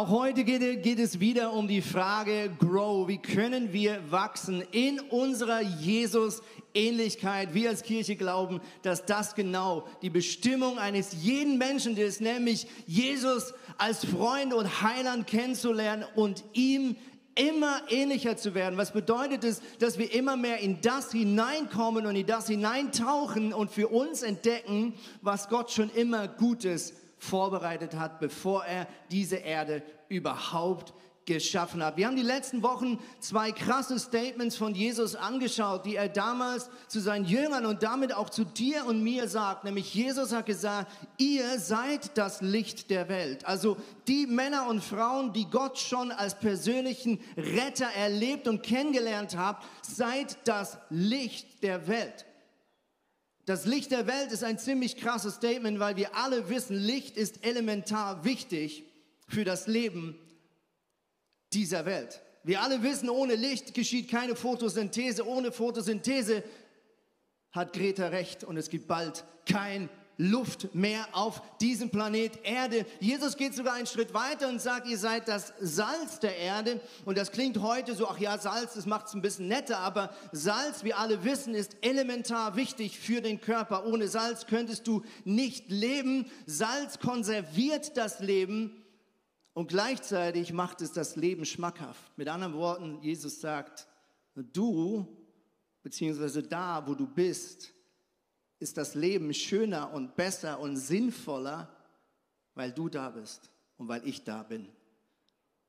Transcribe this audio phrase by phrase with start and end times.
[0.00, 3.06] Auch heute geht, geht, es wieder um die Frage Grow.
[3.06, 7.52] Wie können wir wachsen in unserer Jesus-Ähnlichkeit?
[7.52, 13.52] Wir als Kirche glauben, dass das genau die Bestimmung eines jeden Menschen ist, nämlich Jesus
[13.76, 16.96] als Freund und Heiland kennenzulernen und ihm
[17.34, 18.78] immer ähnlicher zu werden.
[18.78, 23.70] Was bedeutet es, dass wir immer mehr in das hineinkommen und in das hineintauchen und
[23.70, 30.92] für uns entdecken, was Gott schon immer Gutes vorbereitet hat, bevor er diese Erde überhaupt
[31.26, 31.96] geschaffen hat.
[31.96, 36.98] Wir haben die letzten Wochen zwei krasse Statements von Jesus angeschaut, die er damals zu
[36.98, 39.62] seinen Jüngern und damit auch zu dir und mir sagt.
[39.62, 43.44] Nämlich Jesus hat gesagt, ihr seid das Licht der Welt.
[43.46, 43.76] Also
[44.08, 50.36] die Männer und Frauen, die Gott schon als persönlichen Retter erlebt und kennengelernt habt, seid
[50.44, 52.26] das Licht der Welt.
[53.46, 57.44] Das Licht der Welt ist ein ziemlich krasses Statement, weil wir alle wissen, Licht ist
[57.44, 58.84] elementar wichtig
[59.28, 60.18] für das Leben
[61.52, 62.20] dieser Welt.
[62.42, 65.26] Wir alle wissen, ohne Licht geschieht keine Photosynthese.
[65.26, 66.42] Ohne Photosynthese
[67.52, 69.88] hat Greta recht und es gibt bald kein
[70.20, 72.84] Luft mehr auf diesem Planet Erde.
[73.00, 76.78] Jesus geht sogar einen Schritt weiter und sagt, ihr seid das Salz der Erde.
[77.06, 80.14] Und das klingt heute so, ach ja, Salz, das macht es ein bisschen netter, aber
[80.30, 83.86] Salz, wir alle wissen, ist elementar wichtig für den Körper.
[83.86, 86.30] Ohne Salz könntest du nicht leben.
[86.44, 88.84] Salz konserviert das Leben
[89.54, 92.12] und gleichzeitig macht es das Leben schmackhaft.
[92.18, 93.86] Mit anderen Worten, Jesus sagt,
[94.34, 95.06] du,
[95.82, 97.72] beziehungsweise da, wo du bist,
[98.60, 101.68] ist das Leben schöner und besser und sinnvoller,
[102.54, 104.68] weil du da bist und weil ich da bin.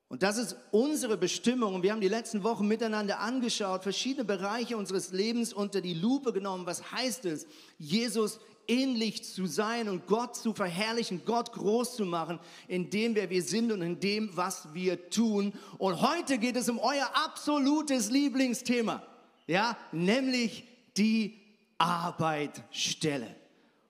[0.09, 1.73] Und das ist unsere Bestimmung.
[1.73, 6.33] Und wir haben die letzten Wochen miteinander angeschaut, verschiedene Bereiche unseres Lebens unter die Lupe
[6.33, 6.65] genommen.
[6.65, 7.47] Was heißt es,
[7.77, 13.29] Jesus ähnlich zu sein und Gott zu verherrlichen, Gott groß zu machen, in dem, wer
[13.29, 15.53] wir sind und in dem, was wir tun.
[15.77, 19.01] Und heute geht es um euer absolutes Lieblingsthema,
[19.47, 20.65] ja, nämlich
[20.97, 21.40] die
[21.81, 23.35] Arbeitsstelle.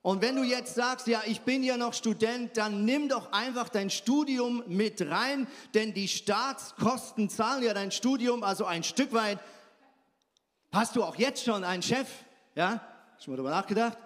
[0.01, 3.69] Und wenn du jetzt sagst, ja, ich bin ja noch Student, dann nimm doch einfach
[3.69, 9.39] dein Studium mit rein, denn die Staatskosten zahlen ja dein Studium, also ein Stück weit.
[10.71, 12.07] Hast du auch jetzt schon einen Chef?
[12.55, 12.81] Ja?
[13.23, 13.97] Du mal darüber nachgedacht?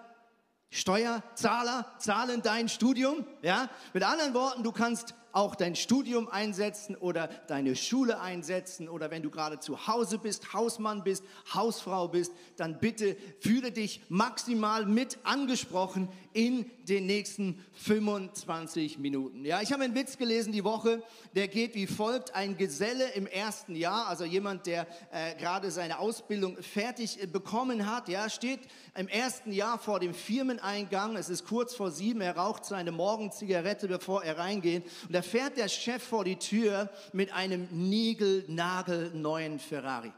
[0.68, 3.70] Steuerzahler zahlen dein Studium, ja?
[3.94, 9.22] Mit anderen Worten, du kannst auch dein Studium einsetzen oder deine Schule einsetzen oder wenn
[9.22, 15.18] du gerade zu Hause bist, Hausmann bist, Hausfrau bist, dann bitte fühle dich maximal mit
[15.24, 19.44] angesprochen in den nächsten 25 Minuten.
[19.44, 21.02] Ja, ich habe einen Witz gelesen die Woche,
[21.34, 22.34] der geht wie folgt.
[22.34, 27.90] Ein Geselle im ersten Jahr, also jemand, der äh, gerade seine Ausbildung fertig äh, bekommen
[27.90, 28.60] hat, ja, steht
[28.94, 31.16] im ersten Jahr vor dem Firmeneingang.
[31.16, 34.84] Es ist kurz vor sieben, er raucht seine Morgenzigarette, bevor er reingeht.
[35.08, 40.12] Und er fährt der Chef vor die Tür mit einem niegelnagelneuen Ferrari.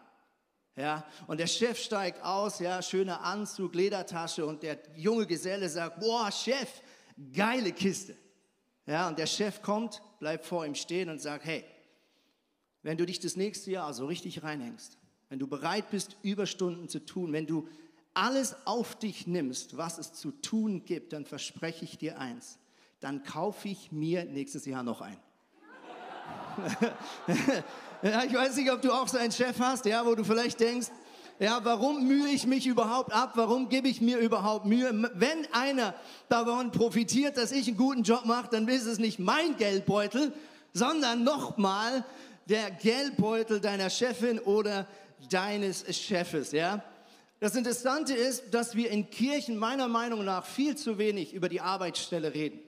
[0.77, 5.99] Ja, und der Chef steigt aus, ja, schöner Anzug, Ledertasche und der junge Geselle sagt,
[5.99, 6.69] boah, Chef,
[7.33, 8.17] geile Kiste.
[8.87, 11.65] Ja, und der Chef kommt, bleibt vor ihm stehen und sagt, hey,
[12.83, 14.99] wenn du dich das nächste Jahr so richtig reinhängst,
[15.29, 17.69] wenn du bereit bist, Überstunden zu tun, wenn du
[18.15, 22.59] alles auf dich nimmst, was es zu tun gibt, dann verspreche ich dir eins,
[23.01, 25.17] dann kaufe ich mir nächstes Jahr noch ein.
[28.03, 30.61] ja, ich weiß nicht, ob du auch so einen Chef hast, ja, wo du vielleicht
[30.61, 30.89] denkst,
[31.41, 33.33] ja, warum mühe ich mich überhaupt ab?
[33.37, 34.91] Warum gebe ich mir überhaupt Mühe?
[35.15, 35.95] Wenn einer
[36.29, 40.33] davon profitiert, dass ich einen guten Job mache, dann ist es nicht mein Geldbeutel,
[40.73, 42.05] sondern nochmal
[42.47, 44.89] der Geldbeutel deiner Chefin oder
[45.31, 46.83] deines Chefes, ja?
[47.41, 51.61] Das Interessante ist, dass wir in Kirchen meiner Meinung nach viel zu wenig über die
[51.61, 52.59] Arbeitsstelle reden.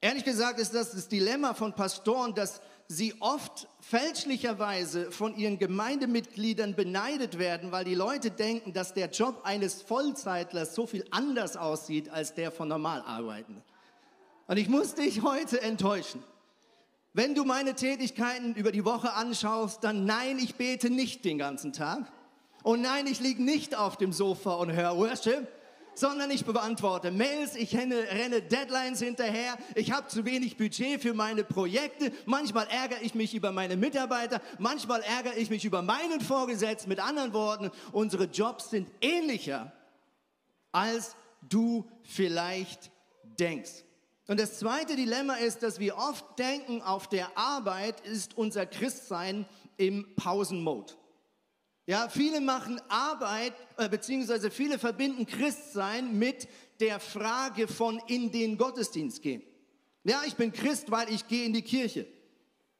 [0.00, 6.74] Ehrlich gesagt ist das das Dilemma von Pastoren, dass sie oft fälschlicherweise von ihren Gemeindemitgliedern
[6.74, 12.08] beneidet werden, weil die Leute denken, dass der Job eines Vollzeitlers so viel anders aussieht
[12.10, 13.62] als der von Normalarbeitenden.
[14.46, 16.22] Und ich muss dich heute enttäuschen.
[17.12, 21.72] Wenn du meine Tätigkeiten über die Woche anschaust, dann nein, ich bete nicht den ganzen
[21.72, 22.10] Tag.
[22.62, 25.48] Und nein, ich liege nicht auf dem Sofa und höre Worship,
[25.98, 31.14] sondern ich beantworte Mails, ich renne, renne Deadlines hinterher, ich habe zu wenig Budget für
[31.14, 36.20] meine Projekte, manchmal ärgere ich mich über meine Mitarbeiter, manchmal ärgere ich mich über meinen
[36.20, 36.88] Vorgesetzten.
[36.88, 39.72] Mit anderen Worten, unsere Jobs sind ähnlicher,
[40.72, 42.90] als du vielleicht
[43.38, 43.84] denkst.
[44.28, 49.46] Und das zweite Dilemma ist, dass wir oft denken, auf der Arbeit ist unser Christsein
[49.78, 50.92] im Pausenmode.
[51.88, 56.46] Ja, viele machen Arbeit, äh, beziehungsweise viele verbinden Christsein mit
[56.80, 59.42] der Frage von in den Gottesdienst gehen.
[60.04, 62.06] Ja, ich bin Christ, weil ich gehe in die Kirche.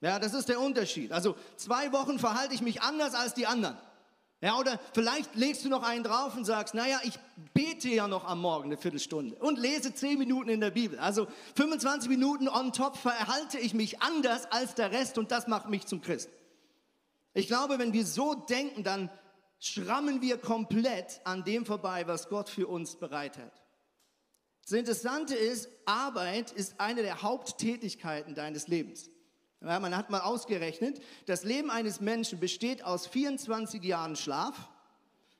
[0.02, 1.10] Ja, das ist der Unterschied.
[1.10, 3.78] Also zwei Wochen verhalte ich mich anders als die anderen.
[4.42, 7.18] Ja, oder vielleicht legst du noch einen drauf und sagst, naja, ich
[7.54, 10.98] bete ja noch am Morgen eine Viertelstunde und lese zehn Minuten in der Bibel.
[10.98, 15.70] Also 25 Minuten on top verhalte ich mich anders als der Rest und das macht
[15.70, 16.28] mich zum Christ.
[17.34, 19.10] Ich glaube, wenn wir so denken, dann
[19.58, 23.62] schrammen wir komplett an dem vorbei, was Gott für uns bereit hat.
[24.62, 29.10] Das Interessante ist, Arbeit ist eine der Haupttätigkeiten deines Lebens.
[29.60, 34.70] Ja, man hat mal ausgerechnet, das Leben eines Menschen besteht aus 24 Jahren Schlaf,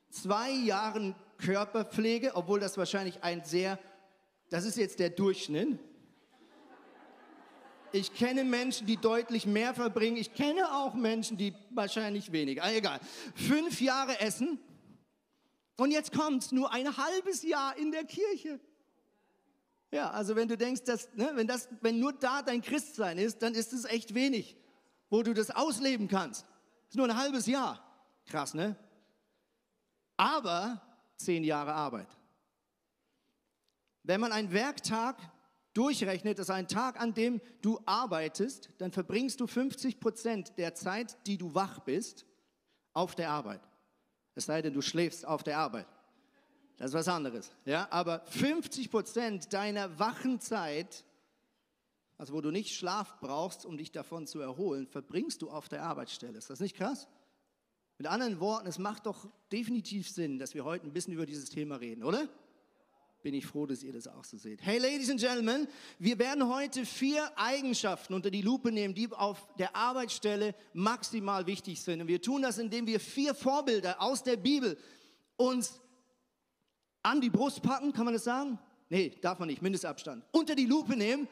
[0.09, 3.79] zwei Jahren Körperpflege, obwohl das wahrscheinlich ein sehr,
[4.49, 5.79] das ist jetzt der Durchschnitt,
[7.91, 10.17] ich kenne Menschen, die deutlich mehr verbringen.
[10.17, 12.63] Ich kenne auch Menschen, die wahrscheinlich weniger.
[12.63, 12.99] Ah, egal.
[13.35, 14.59] Fünf Jahre Essen.
[15.77, 18.59] Und jetzt kommt's nur ein halbes Jahr in der Kirche.
[19.91, 23.41] Ja, also wenn du denkst, dass, ne, wenn, das, wenn nur da dein Christsein ist,
[23.41, 24.55] dann ist es echt wenig,
[25.09, 26.43] wo du das ausleben kannst.
[26.43, 27.83] Das ist nur ein halbes Jahr.
[28.25, 28.75] Krass, ne?
[30.17, 30.81] Aber
[31.15, 32.07] zehn Jahre Arbeit.
[34.03, 35.17] Wenn man einen Werktag
[35.73, 41.17] durchrechnet, dass ein Tag, an dem du arbeitest, dann verbringst du 50 Prozent der Zeit,
[41.27, 42.25] die du wach bist,
[42.93, 43.61] auf der Arbeit.
[44.35, 45.87] Es sei denn, du schläfst auf der Arbeit.
[46.77, 47.51] Das ist was anderes.
[47.65, 47.87] Ja?
[47.91, 51.03] Aber 50 Prozent deiner wachen Zeit,
[52.17, 55.83] also wo du nicht Schlaf brauchst, um dich davon zu erholen, verbringst du auf der
[55.83, 56.37] Arbeitsstelle.
[56.37, 57.07] Ist das nicht krass?
[57.97, 61.49] Mit anderen Worten, es macht doch definitiv Sinn, dass wir heute ein bisschen über dieses
[61.49, 62.29] Thema reden, oder?
[63.21, 64.61] Bin ich froh, dass ihr das auch so seht.
[64.61, 65.67] Hey, Ladies and Gentlemen,
[65.97, 71.81] wir werden heute vier Eigenschaften unter die Lupe nehmen, die auf der Arbeitsstelle maximal wichtig
[71.81, 72.01] sind.
[72.01, 74.77] Und wir tun das, indem wir vier Vorbilder aus der Bibel
[75.35, 75.79] uns
[77.03, 78.59] an die Brust packen, kann man das sagen?
[78.89, 80.23] Nee, darf man nicht, Mindestabstand.
[80.31, 81.27] Unter die Lupe nehmen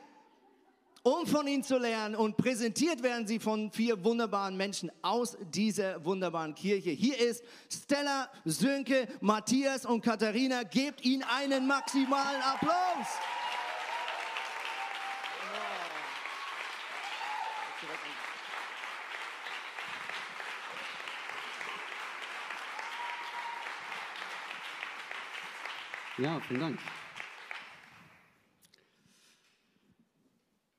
[1.08, 2.16] um von ihnen zu lernen.
[2.16, 6.90] Und präsentiert werden sie von vier wunderbaren Menschen aus dieser wunderbaren Kirche.
[6.90, 10.64] Hier ist Stella, Sönke, Matthias und Katharina.
[10.64, 13.08] Gebt ihnen einen maximalen Applaus.
[26.18, 26.80] Ja, vielen Dank.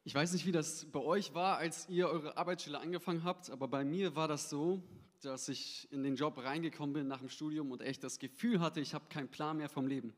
[0.09, 3.69] Ich weiß nicht, wie das bei euch war, als ihr eure Arbeitsstelle angefangen habt, aber
[3.69, 4.83] bei mir war das so,
[5.21, 8.81] dass ich in den Job reingekommen bin nach dem Studium und echt das Gefühl hatte,
[8.81, 10.15] ich habe keinen Plan mehr vom Leben.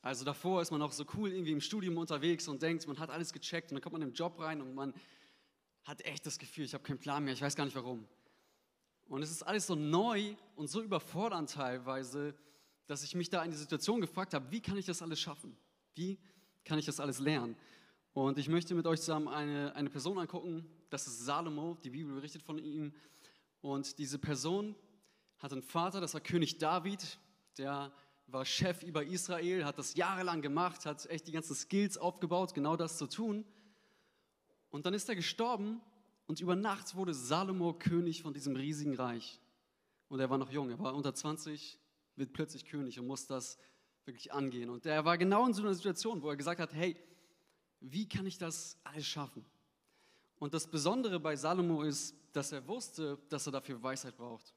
[0.00, 3.10] Also davor ist man auch so cool irgendwie im Studium unterwegs und denkt, man hat
[3.10, 4.94] alles gecheckt und dann kommt man im Job rein und man
[5.82, 8.06] hat echt das Gefühl, ich habe keinen Plan mehr, ich weiß gar nicht warum.
[9.08, 12.32] Und es ist alles so neu und so überfordernd teilweise,
[12.86, 15.56] dass ich mich da in die Situation gefragt habe, wie kann ich das alles schaffen?
[15.96, 16.16] Wie
[16.64, 17.56] kann ich das alles lernen?
[18.14, 22.14] Und ich möchte mit euch zusammen eine, eine Person angucken, das ist Salomo, die Bibel
[22.14, 22.94] berichtet von ihm.
[23.60, 24.76] Und diese Person
[25.38, 27.18] hat einen Vater, das war König David,
[27.58, 27.92] der
[28.28, 32.76] war Chef über Israel, hat das jahrelang gemacht, hat echt die ganzen Skills aufgebaut, genau
[32.76, 33.44] das zu tun.
[34.70, 35.80] Und dann ist er gestorben
[36.26, 39.40] und über Nacht wurde Salomo König von diesem riesigen Reich.
[40.06, 41.80] Und er war noch jung, er war unter 20,
[42.14, 43.58] wird plötzlich König und muss das
[44.04, 44.70] wirklich angehen.
[44.70, 46.96] Und er war genau in so einer Situation, wo er gesagt hat, hey,
[47.92, 49.44] wie kann ich das alles schaffen?
[50.38, 54.54] Und das Besondere bei Salomo ist, dass er wusste, dass er dafür Weisheit braucht.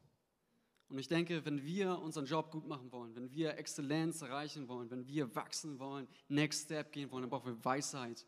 [0.90, 4.90] Und ich denke, wenn wir unseren Job gut machen wollen, wenn wir Exzellenz erreichen wollen,
[4.90, 8.26] wenn wir wachsen wollen, Next Step gehen wollen, dann brauchen wir Weisheit.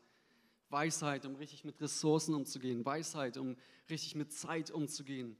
[0.68, 3.56] Weisheit, um richtig mit Ressourcen umzugehen, Weisheit, um
[3.88, 5.36] richtig mit Zeit umzugehen,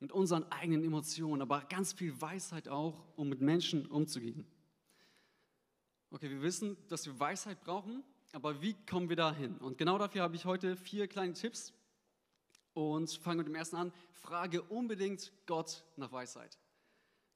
[0.00, 4.44] mit unseren eigenen Emotionen, aber ganz viel Weisheit auch, um mit Menschen umzugehen.
[6.10, 8.04] Okay, wir wissen, dass wir Weisheit brauchen,
[8.34, 9.56] aber wie kommen wir da hin?
[9.58, 11.72] Und genau dafür habe ich heute vier kleine Tipps.
[12.72, 13.92] Und fangen mit dem ersten an.
[14.12, 16.58] Frage unbedingt Gott nach Weisheit.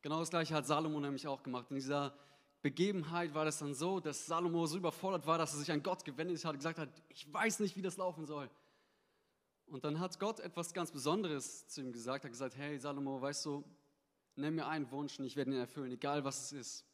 [0.03, 1.67] Genau das gleiche hat Salomo nämlich auch gemacht.
[1.71, 2.19] In dieser
[2.63, 6.05] Begebenheit war das dann so, dass Salomo so überfordert war, dass er sich an Gott
[6.05, 8.51] gewendet hat und gesagt hat, ich weiß nicht, wie das laufen soll.
[9.67, 12.25] Und dann hat Gott etwas ganz Besonderes zu ihm gesagt.
[12.25, 13.65] Er hat gesagt, hey Salomo, weißt du,
[14.35, 16.88] nimm mir einen Wunsch und ich werde ihn erfüllen, egal was es ist.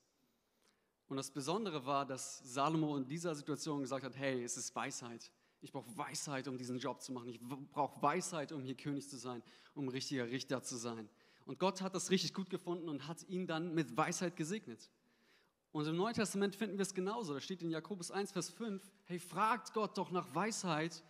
[1.14, 5.30] Und das Besondere war, dass Salomo in dieser Situation gesagt hat, hey, es ist Weisheit.
[5.60, 7.28] Ich brauche Weisheit, um diesen Job zu machen.
[7.28, 9.40] Ich brauche Weisheit, um hier König zu sein,
[9.76, 11.08] um richtiger Richter zu sein.
[11.44, 14.90] Und Gott hat das richtig gut gefunden und hat ihn dann mit Weisheit gesegnet.
[15.70, 17.32] Und im Neuen Testament finden wir es genauso.
[17.32, 21.04] Da steht in Jakobus 1, Vers 5, hey, fragt Gott doch nach Weisheit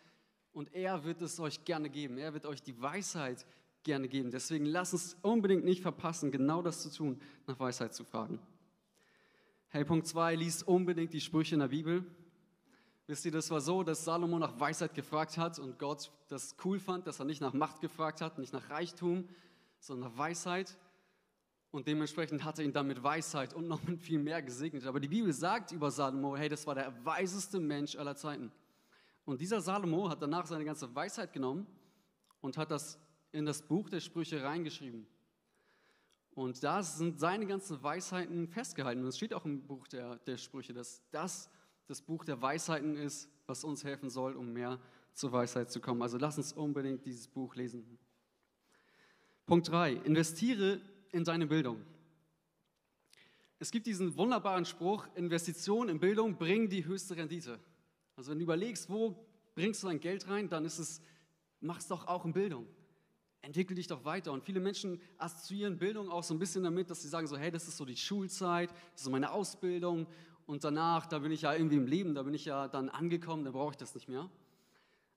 [0.52, 2.18] und er wird es euch gerne geben.
[2.18, 3.46] Er wird euch die Weisheit
[3.84, 4.30] gerne geben.
[4.30, 8.38] Deswegen lasst uns unbedingt nicht verpassen, genau das zu tun, nach Weisheit zu fragen.
[9.74, 12.04] Hey, Punkt 2, liest unbedingt die Sprüche in der Bibel.
[13.08, 16.78] Wisst ihr, das war so, dass Salomo nach Weisheit gefragt hat und Gott das cool
[16.78, 19.28] fand, dass er nicht nach Macht gefragt hat, nicht nach Reichtum,
[19.80, 20.78] sondern nach Weisheit.
[21.72, 24.86] Und dementsprechend hat er ihn dann mit Weisheit und noch mit viel mehr gesegnet.
[24.86, 28.52] Aber die Bibel sagt über Salomo, hey, das war der weiseste Mensch aller Zeiten.
[29.24, 31.66] Und dieser Salomo hat danach seine ganze Weisheit genommen
[32.40, 32.96] und hat das
[33.32, 35.04] in das Buch der Sprüche reingeschrieben.
[36.34, 39.02] Und da sind seine ganzen Weisheiten festgehalten.
[39.02, 41.48] Und es steht auch im Buch der, der Sprüche, dass das
[41.86, 44.80] das Buch der Weisheiten ist, was uns helfen soll, um mehr
[45.12, 46.02] zur Weisheit zu kommen.
[46.02, 47.98] Also lass uns unbedingt dieses Buch lesen.
[49.46, 49.92] Punkt 3.
[49.92, 50.80] Investiere
[51.12, 51.84] in deine Bildung.
[53.58, 57.60] Es gibt diesen wunderbaren Spruch, Investition in Bildung bringen die höchste Rendite.
[58.16, 59.14] Also wenn du überlegst, wo
[59.54, 61.00] bringst du dein Geld rein, dann ist es,
[61.60, 62.66] mach's doch auch in Bildung
[63.44, 64.32] entwickel dich doch weiter.
[64.32, 67.50] Und viele Menschen assoziieren Bildung auch so ein bisschen damit, dass sie sagen so, hey,
[67.50, 70.06] das ist so die Schulzeit, das ist so meine Ausbildung
[70.46, 73.44] und danach, da bin ich ja irgendwie im Leben, da bin ich ja dann angekommen,
[73.44, 74.28] da brauche ich das nicht mehr.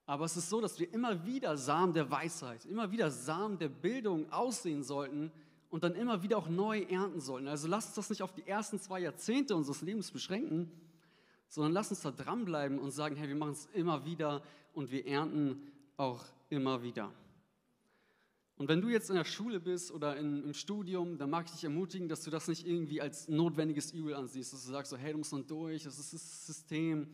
[0.06, 3.68] Aber es ist so, dass wir immer wieder Samen der Weisheit, immer wieder Samen der
[3.68, 5.30] Bildung aussehen sollten
[5.68, 7.46] und dann immer wieder auch neu ernten sollten.
[7.46, 10.72] Also lasst uns das nicht auf die ersten zwei Jahrzehnte unseres Lebens beschränken,
[11.48, 14.42] sondern lasst uns da dranbleiben und sagen, hey, wir machen es immer wieder
[14.72, 15.60] und wir ernten
[15.98, 17.12] auch immer wieder.
[18.58, 21.52] Und wenn du jetzt in der Schule bist oder in, im Studium, dann mag ich
[21.52, 24.96] dich ermutigen, dass du das nicht irgendwie als notwendiges Übel ansiehst, dass du sagst so,
[24.96, 27.06] hey, du musst noch durch, das ist das System.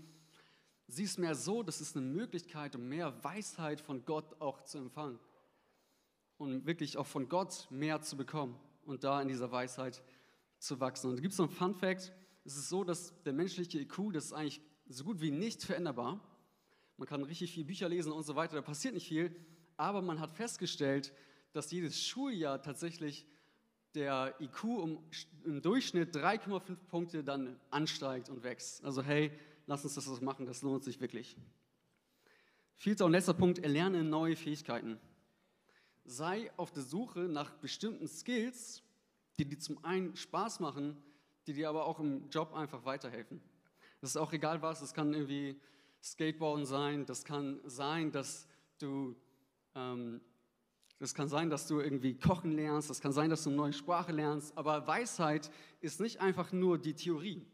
[0.88, 4.78] Sieh es mehr so, das ist eine Möglichkeit, um mehr Weisheit von Gott auch zu
[4.78, 5.18] empfangen.
[6.38, 10.02] Und wirklich auch von Gott mehr zu bekommen und da in dieser Weisheit
[10.58, 11.10] zu wachsen.
[11.10, 12.10] Und da gibt es noch einen Fun Fact,
[12.44, 16.20] es ist so, dass der menschliche IQ, das ist eigentlich so gut wie nicht veränderbar.
[16.96, 19.34] Man kann richtig viele Bücher lesen und so weiter, da passiert nicht viel,
[19.76, 21.12] aber man hat festgestellt,
[21.54, 23.24] dass jedes Schuljahr tatsächlich
[23.94, 24.98] der IQ um,
[25.44, 28.84] im Durchschnitt 3,5 Punkte dann ansteigt und wächst.
[28.84, 29.30] Also hey,
[29.66, 31.36] lass uns das machen, das lohnt sich wirklich.
[32.74, 34.98] Vierter und letzter Punkt, erlerne neue Fähigkeiten.
[36.04, 38.82] Sei auf der Suche nach bestimmten Skills,
[39.38, 41.00] die dir zum einen Spaß machen,
[41.46, 43.40] die dir aber auch im Job einfach weiterhelfen.
[44.00, 45.60] Das ist auch egal was, das kann irgendwie
[46.02, 49.14] Skateboarden sein, das kann sein, dass du
[49.76, 50.20] ähm,
[50.98, 53.72] das kann sein, dass du irgendwie kochen lernst, das kann sein, dass du eine neue
[53.72, 57.46] Sprache lernst, aber Weisheit ist nicht einfach nur die Theorie.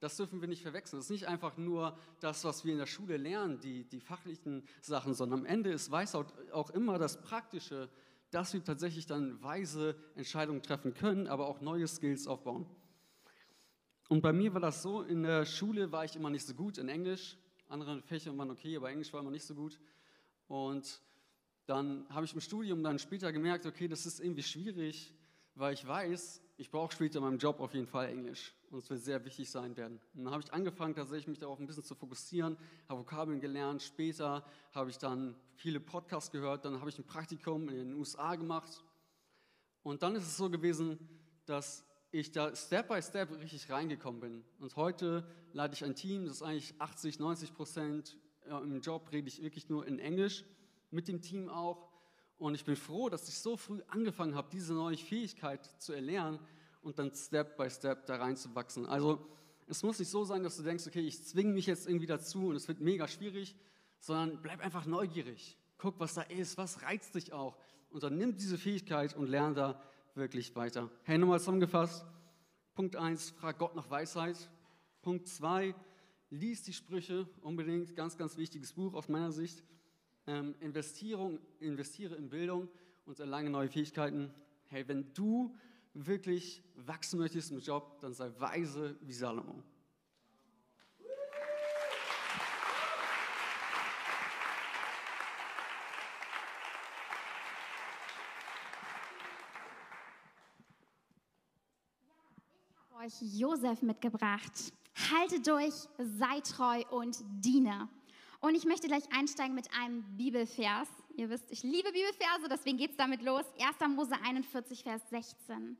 [0.00, 0.98] Das dürfen wir nicht verwechseln.
[0.98, 4.62] Das ist nicht einfach nur das, was wir in der Schule lernen, die, die fachlichen
[4.82, 7.88] Sachen, sondern am Ende ist Weisheit auch immer das Praktische,
[8.30, 12.66] dass wir tatsächlich dann weise Entscheidungen treffen können, aber auch neue Skills aufbauen.
[14.08, 16.78] Und bei mir war das so, in der Schule war ich immer nicht so gut
[16.78, 17.38] in Englisch.
[17.68, 19.80] Andere Fächer waren okay, aber Englisch war immer nicht so gut.
[20.46, 21.00] Und
[21.66, 25.12] dann habe ich im Studium dann später gemerkt, okay, das ist irgendwie schwierig,
[25.54, 28.88] weil ich weiß, ich brauche später in meinem Job auf jeden Fall Englisch und es
[28.88, 30.00] wird sehr wichtig sein werden.
[30.14, 32.56] Und dann habe ich angefangen, tatsächlich mich darauf ein bisschen zu fokussieren,
[32.88, 33.82] habe Vokabeln gelernt.
[33.82, 38.36] Später habe ich dann viele Podcasts gehört, dann habe ich ein Praktikum in den USA
[38.36, 38.84] gemacht.
[39.82, 40.98] Und dann ist es so gewesen,
[41.46, 44.44] dass ich da Step by Step richtig reingekommen bin.
[44.60, 48.16] Und heute leite ich ein Team, das ist eigentlich 80, 90 Prozent
[48.48, 50.44] im Job rede ich wirklich nur in Englisch
[50.96, 51.88] mit dem Team auch.
[52.38, 56.40] Und ich bin froh, dass ich so früh angefangen habe, diese neue Fähigkeit zu erlernen
[56.82, 58.86] und dann Step by Step da reinzuwachsen.
[58.86, 59.24] Also
[59.68, 62.48] es muss nicht so sein, dass du denkst, okay, ich zwinge mich jetzt irgendwie dazu
[62.48, 63.54] und es wird mega schwierig,
[64.00, 65.56] sondern bleib einfach neugierig.
[65.78, 67.56] Guck, was da ist, was reizt dich auch.
[67.90, 69.82] Und dann nimm diese Fähigkeit und lerne da
[70.14, 70.90] wirklich weiter.
[71.04, 72.04] Hey, nochmal zusammengefasst.
[72.74, 74.36] Punkt 1, frag Gott nach Weisheit.
[75.02, 75.74] Punkt 2,
[76.30, 79.62] lies die Sprüche, unbedingt, ganz, ganz wichtiges Buch aus meiner Sicht
[80.26, 82.68] ähm, investiere in Bildung
[83.04, 84.30] und erlange neue Fähigkeiten.
[84.66, 85.54] Hey, wenn du
[85.94, 89.62] wirklich wachsen möchtest im Job, dann sei weise wie Salomo.
[103.06, 104.72] euch Josef mitgebracht.
[105.10, 107.88] Halte durch, sei treu und diene.
[108.46, 110.86] Und ich möchte gleich einsteigen mit einem Bibelvers.
[111.16, 113.44] Ihr wisst, ich liebe Bibelverse, deswegen geht es damit los.
[113.58, 113.96] 1.
[113.96, 115.76] Mose 41, Vers 16.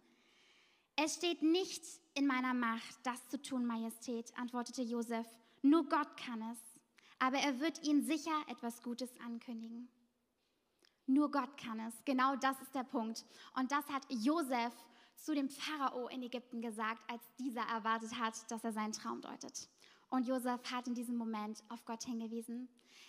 [0.97, 5.29] Es steht nicht in meiner Macht, das zu tun, Majestät, antwortete Josef.
[5.63, 6.59] Nur Gott kann es.
[7.21, 9.89] Aber er wird ihnen sicher etwas Gutes ankündigen.
[11.07, 11.95] Nur Gott kann es.
[12.05, 13.25] Genau das ist der Punkt.
[13.55, 14.75] Und das hat Josef
[15.15, 19.69] zu dem Pharao in Ägypten gesagt, als dieser erwartet hat, dass er seinen Traum deutet.
[20.09, 22.69] Und Josef hat in diesem Moment auf Gott hingewiesen.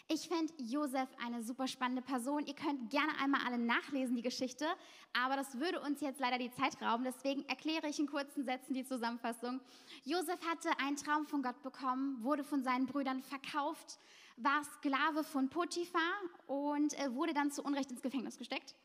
[0.10, 2.46] Ich finde Josef eine super spannende Person.
[2.46, 4.66] Ihr könnt gerne einmal alle nachlesen, die Geschichte,
[5.12, 7.04] aber das würde uns jetzt leider die Zeit rauben.
[7.04, 9.60] Deswegen erkläre ich in kurzen Sätzen die Zusammenfassung.
[10.06, 14.00] Josef hatte einen Traum von Gott bekommen, wurde von seinen Brüdern verkauft,
[14.38, 16.14] war Sklave von Potiphar
[16.46, 18.76] und wurde dann zu Unrecht ins Gefängnis gesteckt.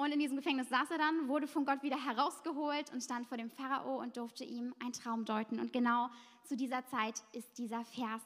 [0.00, 3.36] Und in diesem Gefängnis saß er dann, wurde von Gott wieder herausgeholt und stand vor
[3.36, 5.60] dem Pharao und durfte ihm einen Traum deuten.
[5.60, 6.08] Und genau
[6.44, 8.22] zu dieser Zeit ist dieser Vers.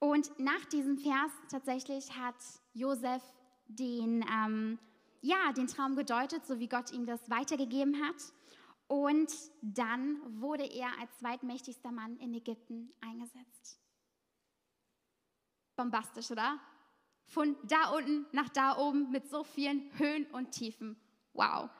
[0.00, 2.34] Und nach diesem Vers tatsächlich hat
[2.74, 3.22] Josef
[3.68, 4.80] den, ähm,
[5.20, 8.16] ja, den Traum gedeutet, so wie Gott ihm das weitergegeben hat.
[8.88, 13.78] Und dann wurde er als zweitmächtigster Mann in Ägypten eingesetzt.
[15.76, 16.58] Bombastisch, oder?
[17.26, 20.96] Von da unten nach da oben mit so vielen Höhen und Tiefen.
[21.34, 21.70] Wow.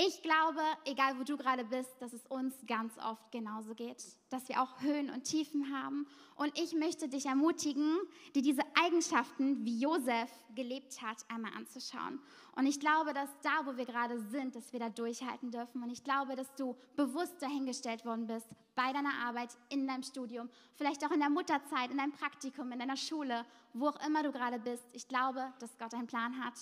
[0.00, 4.00] Ich glaube, egal wo du gerade bist, dass es uns ganz oft genauso geht,
[4.30, 6.06] dass wir auch Höhen und Tiefen haben.
[6.36, 7.96] Und ich möchte dich ermutigen,
[8.32, 12.20] dir diese Eigenschaften, wie Josef gelebt hat, einmal anzuschauen.
[12.54, 15.82] Und ich glaube, dass da, wo wir gerade sind, dass wir da durchhalten dürfen.
[15.82, 20.48] Und ich glaube, dass du bewusst dahingestellt worden bist, bei deiner Arbeit, in deinem Studium,
[20.76, 24.30] vielleicht auch in der Mutterzeit, in deinem Praktikum, in deiner Schule, wo auch immer du
[24.30, 24.84] gerade bist.
[24.92, 26.54] Ich glaube, dass Gott einen Plan hat.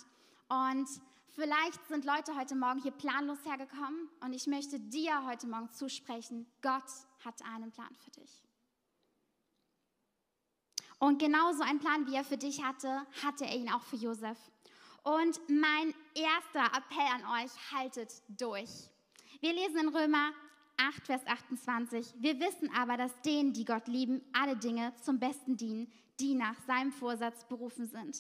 [0.48, 0.88] Und
[1.38, 6.46] Vielleicht sind Leute heute Morgen hier planlos hergekommen und ich möchte dir heute Morgen zusprechen,
[6.62, 6.90] Gott
[7.26, 8.42] hat einen Plan für dich.
[10.98, 14.38] Und genauso einen Plan, wie er für dich hatte, hatte er ihn auch für Josef.
[15.02, 18.70] Und mein erster Appell an euch, haltet durch.
[19.40, 20.32] Wir lesen in Römer
[20.78, 22.14] 8, Vers 28.
[22.16, 26.56] Wir wissen aber, dass denen, die Gott lieben, alle Dinge zum Besten dienen, die nach
[26.66, 28.16] seinem Vorsatz berufen sind.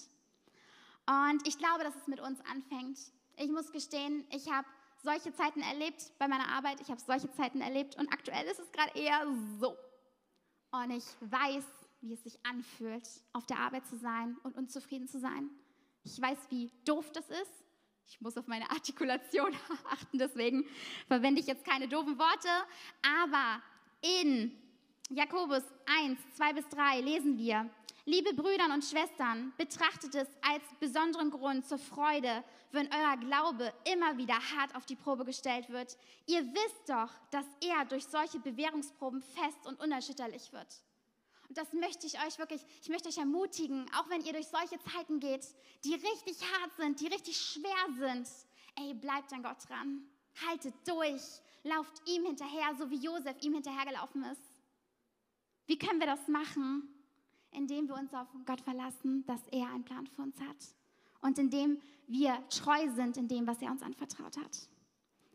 [1.06, 2.98] Und ich glaube, dass es mit uns anfängt.
[3.36, 4.66] Ich muss gestehen, ich habe
[5.02, 8.72] solche Zeiten erlebt bei meiner Arbeit, ich habe solche Zeiten erlebt und aktuell ist es
[8.72, 9.26] gerade eher
[9.60, 9.76] so.
[10.72, 11.64] Und ich weiß,
[12.00, 15.50] wie es sich anfühlt, auf der Arbeit zu sein und unzufrieden zu sein.
[16.02, 17.64] Ich weiß, wie doof das ist.
[18.08, 20.64] Ich muss auf meine Artikulation achten, deswegen
[21.08, 22.48] verwende ich jetzt keine doofen Worte.
[23.02, 23.62] Aber
[24.02, 24.56] in
[25.10, 27.70] Jakobus 1, 2 bis 3 lesen wir,
[28.06, 32.42] Liebe Brüder und Schwestern, betrachtet es als besonderen Grund zur Freude,
[32.72, 35.96] wenn euer Glaube immer wieder hart auf die Probe gestellt wird.
[36.26, 40.82] Ihr wisst doch, dass er durch solche Bewährungsproben fest und unerschütterlich wird.
[41.48, 44.78] Und das möchte ich euch wirklich, ich möchte euch ermutigen, auch wenn ihr durch solche
[44.90, 45.46] Zeiten geht,
[45.84, 48.28] die richtig hart sind, die richtig schwer sind.
[48.74, 50.04] Ey, bleibt an Gott dran.
[50.48, 51.22] Haltet durch.
[51.62, 54.55] Lauft ihm hinterher, so wie Josef ihm hinterhergelaufen ist.
[55.66, 56.96] Wie können wir das machen?
[57.56, 60.56] indem wir uns auf Gott verlassen, dass er einen Plan für uns hat
[61.22, 64.68] und indem wir treu sind in dem, was er uns anvertraut hat.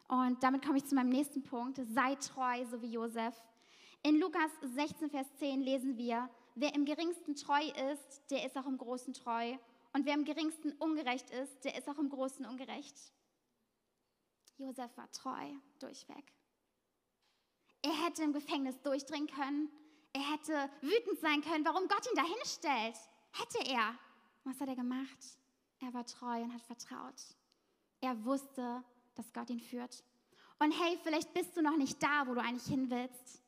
[0.08, 1.80] Und damit komme ich zu meinem nächsten Punkt.
[1.94, 3.36] Sei treu, so wie Josef.
[4.04, 8.65] In Lukas 16, Vers 10 lesen wir, wer im geringsten treu ist, der ist auch
[8.65, 9.58] im Großen treu.
[9.94, 12.96] Und wer im geringsten ungerecht ist, der ist auch im Großen ungerecht.
[14.58, 16.34] Josef war treu durchweg.
[17.84, 19.70] Er hätte im Gefängnis durchdringen können.
[20.13, 22.97] Er hätte wütend sein können, warum Gott ihn dahin stellt.
[23.32, 23.97] Hätte er.
[24.43, 25.38] Was hat er gemacht?
[25.80, 27.21] Er war treu und hat vertraut.
[28.02, 28.84] Er wusste,
[29.15, 30.04] dass Gott ihn führt.
[30.60, 33.41] Und hey, vielleicht bist du noch nicht da, wo du eigentlich hin willst.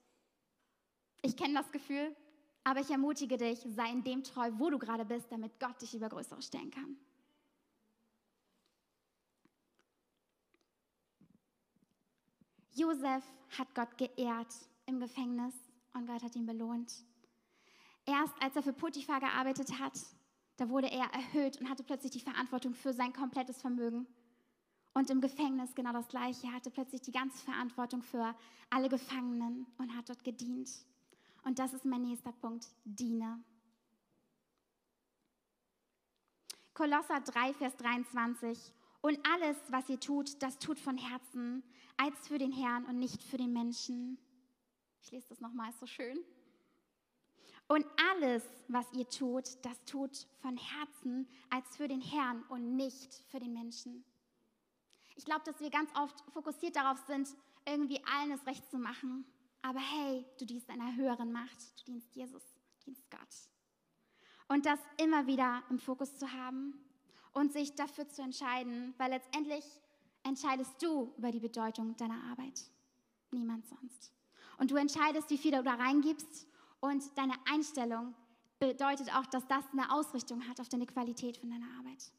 [1.22, 2.16] Ich kenne das Gefühl,
[2.64, 5.94] aber ich ermutige dich, sei in dem treu, wo du gerade bist, damit Gott dich
[5.94, 6.98] über Größeres stellen kann.
[12.72, 13.24] Josef
[13.58, 14.54] hat Gott geehrt
[14.88, 15.54] im Gefängnis
[15.94, 16.92] und Gott hat ihn belohnt.
[18.06, 19.98] Erst als er für Potiphar gearbeitet hat,
[20.58, 24.08] da wurde er erhöht und hatte plötzlich die Verantwortung für sein komplettes Vermögen.
[24.94, 26.48] Und im Gefängnis genau das Gleiche.
[26.48, 28.36] Er hatte plötzlich die ganze Verantwortung für
[28.70, 30.70] alle Gefangenen und hat dort gedient.
[31.44, 32.68] Und das ist mein nächster Punkt.
[32.84, 33.44] Diene.
[36.74, 38.74] Kolosser 3, Vers 23.
[39.02, 41.64] Und alles, was ihr tut, das tut von Herzen,
[41.98, 44.18] als für den Herrn und nicht für den Menschen.
[45.04, 46.18] Ich lese das nochmal, ist so schön.
[47.68, 53.14] Und alles, was ihr tut, das tut von Herzen als für den Herrn und nicht
[53.30, 54.06] für den Menschen.
[55.16, 57.28] Ich glaube, dass wir ganz oft fokussiert darauf sind,
[57.66, 59.26] irgendwie allen es recht zu machen.
[59.62, 61.80] Aber hey, du dienst einer höheren Macht.
[61.80, 62.44] Du dienst Jesus,
[62.80, 63.50] du dienst Gott.
[64.48, 66.80] Und das immer wieder im Fokus zu haben.
[67.34, 69.66] und sich dafür zu entscheiden, weil letztendlich
[70.22, 72.70] entscheidest du über die Bedeutung deiner Arbeit.
[73.32, 74.13] Niemand sonst.
[74.58, 76.48] Und du entscheidest, wie viel du da reingibst
[76.80, 78.14] und deine Einstellung
[78.60, 82.12] bedeutet auch, dass das eine Ausrichtung hat auf deine Qualität von deiner Arbeit.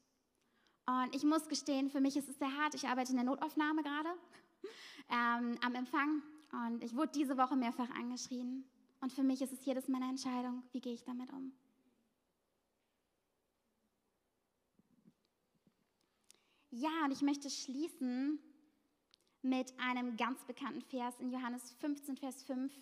[0.87, 2.75] Und ich muss gestehen, für mich ist es sehr hart.
[2.75, 4.09] Ich arbeite in der Notaufnahme gerade
[5.09, 6.21] ähm, am Empfang
[6.51, 8.63] und ich wurde diese Woche mehrfach angeschrien.
[9.01, 11.51] Und für mich ist es jedes Mal eine Entscheidung, wie gehe ich damit um.
[16.71, 18.39] Ja, und ich möchte schließen
[19.45, 22.73] mit einem ganz bekannten Vers in Johannes 15, Vers 5.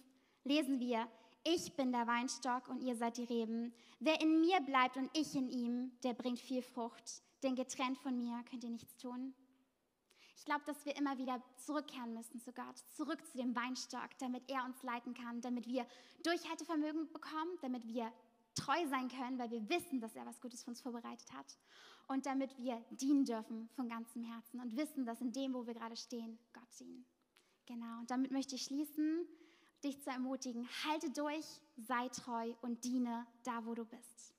[0.45, 1.07] Lesen wir,
[1.43, 3.73] ich bin der Weinstock und ihr seid die Reben.
[3.99, 7.21] Wer in mir bleibt und ich in ihm, der bringt viel Frucht.
[7.43, 9.33] Denn getrennt von mir könnt ihr nichts tun.
[10.37, 14.49] Ich glaube, dass wir immer wieder zurückkehren müssen zu Gott, zurück zu dem Weinstock, damit
[14.49, 15.85] er uns leiten kann, damit wir
[16.23, 18.11] Durchhaltevermögen bekommen, damit wir
[18.55, 21.57] treu sein können, weil wir wissen, dass er was Gutes für uns vorbereitet hat
[22.07, 25.73] und damit wir dienen dürfen von ganzem Herzen und wissen, dass in dem, wo wir
[25.73, 27.05] gerade stehen, Gott dienen.
[27.65, 29.25] Genau, und damit möchte ich schließen,
[29.83, 31.45] dich zu ermutigen, halte durch,
[31.77, 34.32] sei treu und diene da, wo du bist.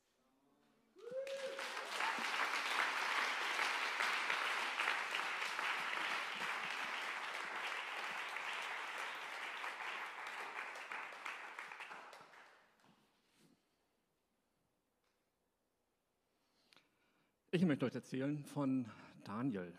[17.55, 18.85] Ich möchte euch erzählen von
[19.23, 19.73] Daniel.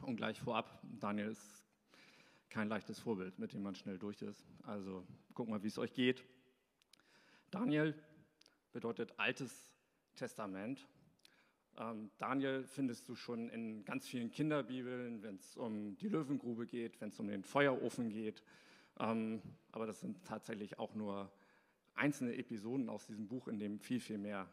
[0.00, 1.62] Und gleich vorab, Daniel ist
[2.48, 4.46] kein leichtes Vorbild, mit dem man schnell durch ist.
[4.62, 6.24] Also guck mal, wie es euch geht.
[7.50, 7.94] Daniel
[8.72, 9.70] bedeutet Altes
[10.14, 10.88] Testament.
[11.76, 17.02] Ähm, Daniel findest du schon in ganz vielen Kinderbibeln, wenn es um die Löwengrube geht,
[17.02, 18.42] wenn es um den Feuerofen geht.
[18.98, 21.30] Ähm, aber das sind tatsächlich auch nur
[21.94, 24.48] einzelne Episoden aus diesem Buch, in dem viel, viel mehr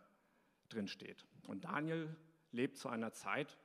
[0.76, 1.26] drin steht.
[1.48, 2.16] Und Daniel
[2.52, 3.58] lebt zu einer Zeit,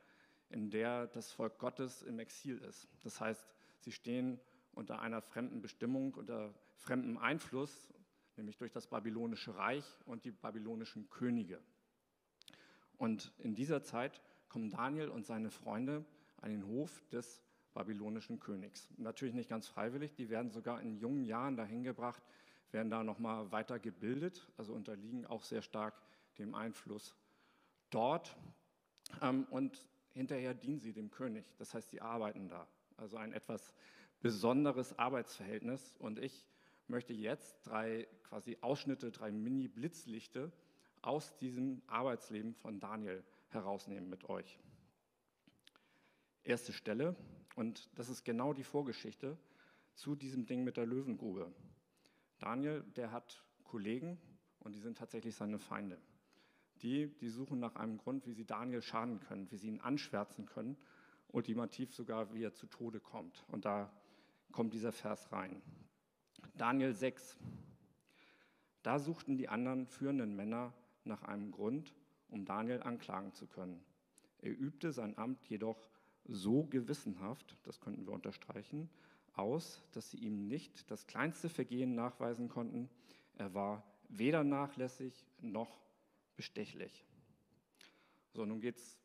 [0.49, 2.89] in der das Volk Gottes im Exil ist.
[3.03, 3.47] Das heißt,
[3.81, 4.41] sie stehen
[4.73, 7.93] unter einer fremden Bestimmung, unter fremdem Einfluss,
[8.37, 11.61] nämlich durch das babylonische Reich und die babylonischen Könige.
[12.97, 16.05] Und in dieser Zeit kommen Daniel und seine Freunde
[16.39, 17.43] an den Hof des
[17.75, 18.89] babylonischen Königs.
[18.97, 22.23] Natürlich nicht ganz freiwillig, die werden sogar in jungen Jahren dahin gebracht,
[22.73, 25.95] werden da nochmal weiter gebildet, also unterliegen auch sehr stark
[26.41, 27.17] dem Einfluss
[27.91, 28.37] dort.
[29.23, 31.55] Ähm, und hinterher dienen sie dem König.
[31.59, 32.67] Das heißt, sie arbeiten da.
[32.97, 33.75] Also ein etwas
[34.21, 35.97] besonderes Arbeitsverhältnis.
[35.97, 36.47] Und ich
[36.89, 40.53] möchte jetzt drei quasi Ausschnitte, drei Mini-Blitzlichte
[41.03, 44.59] aus diesem Arbeitsleben von Daniel herausnehmen mit euch.
[46.43, 47.17] Erste Stelle,
[47.57, 49.39] und das ist genau die Vorgeschichte
[49.95, 51.53] zu diesem Ding mit der Löwengrube.
[52.39, 54.19] Daniel, der hat Kollegen
[54.61, 56.01] und die sind tatsächlich seine Feinde.
[56.83, 60.47] Die, die suchen nach einem Grund, wie sie Daniel schaden können, wie sie ihn anschwärzen
[60.47, 60.77] können,
[61.29, 63.45] ultimativ sogar, wie er zu Tode kommt.
[63.49, 63.93] Und da
[64.53, 65.61] kommt dieser Vers rein.
[66.57, 67.37] Daniel 6.
[68.83, 70.73] Da suchten die anderen führenden Männer
[71.05, 71.95] nach einem Grund,
[72.29, 73.83] um Daniel anklagen zu können.
[74.39, 75.89] Er übte sein Amt jedoch
[76.25, 78.89] so gewissenhaft, das könnten wir unterstreichen,
[79.35, 82.89] aus, dass sie ihm nicht das kleinste Vergehen nachweisen konnten.
[83.37, 85.79] Er war weder nachlässig noch
[86.41, 87.05] bestechlich.
[88.33, 88.99] So, nun geht es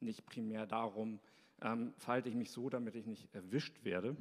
[0.00, 1.20] nicht primär darum,
[1.60, 4.16] ähm, verhalte ich mich so, damit ich nicht erwischt werde,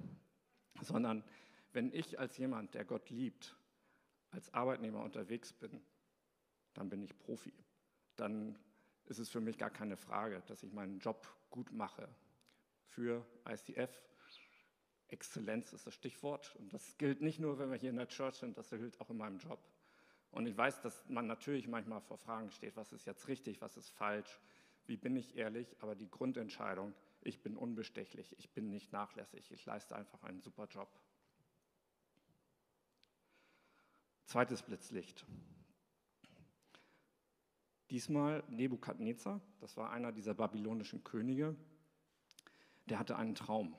[0.81, 1.23] sondern
[1.71, 3.55] wenn ich als jemand, der Gott liebt,
[4.31, 5.81] als Arbeitnehmer unterwegs bin,
[6.73, 7.53] dann bin ich Profi.
[8.17, 8.59] Dann
[9.05, 12.09] ist es für mich gar keine Frage, dass ich meinen Job gut mache.
[12.87, 14.01] Für ICF,
[15.07, 16.53] Exzellenz ist das Stichwort.
[16.57, 19.09] Und das gilt nicht nur, wenn wir hier in der Church sind, das gilt auch
[19.11, 19.65] in meinem Job.
[20.31, 23.77] Und ich weiß, dass man natürlich manchmal vor Fragen steht, was ist jetzt richtig, was
[23.77, 24.39] ist falsch,
[24.85, 29.65] wie bin ich ehrlich, aber die Grundentscheidung, ich bin unbestechlich, ich bin nicht nachlässig, ich
[29.65, 30.89] leiste einfach einen super Job.
[34.25, 35.25] Zweites Blitzlicht.
[37.89, 41.55] Diesmal Nebukadnezar, das war einer dieser babylonischen Könige,
[42.87, 43.75] der hatte einen Traum.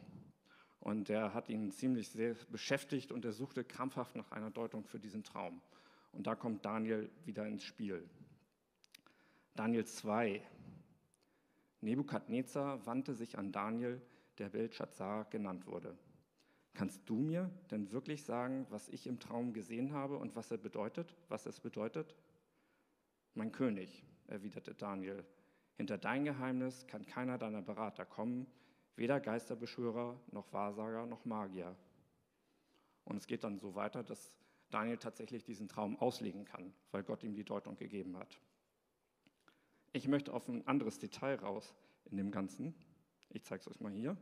[0.80, 4.98] Und der hat ihn ziemlich sehr beschäftigt und er suchte krampfhaft nach einer Deutung für
[4.98, 5.61] diesen Traum.
[6.12, 8.09] Und da kommt Daniel wieder ins Spiel.
[9.55, 10.42] Daniel 2.
[11.81, 14.01] Nebukadnezar wandte sich an Daniel,
[14.38, 15.97] der Belshazzar genannt wurde.
[16.75, 20.59] Kannst du mir denn wirklich sagen, was ich im Traum gesehen habe und was er
[20.59, 22.14] bedeutet, was es bedeutet?
[23.35, 25.25] Mein König, erwiderte Daniel,
[25.77, 28.47] hinter dein Geheimnis kann keiner deiner Berater kommen,
[28.97, 31.77] weder Geisterbeschwörer noch Wahrsager noch Magier.
[33.05, 34.37] Und es geht dann so weiter, dass
[34.70, 38.40] Daniel tatsächlich diesen Traum auslegen kann, weil Gott ihm die Deutung gegeben hat.
[39.92, 42.74] Ich möchte auf ein anderes Detail raus in dem Ganzen.
[43.31, 44.16] Ich zeige es euch mal hier.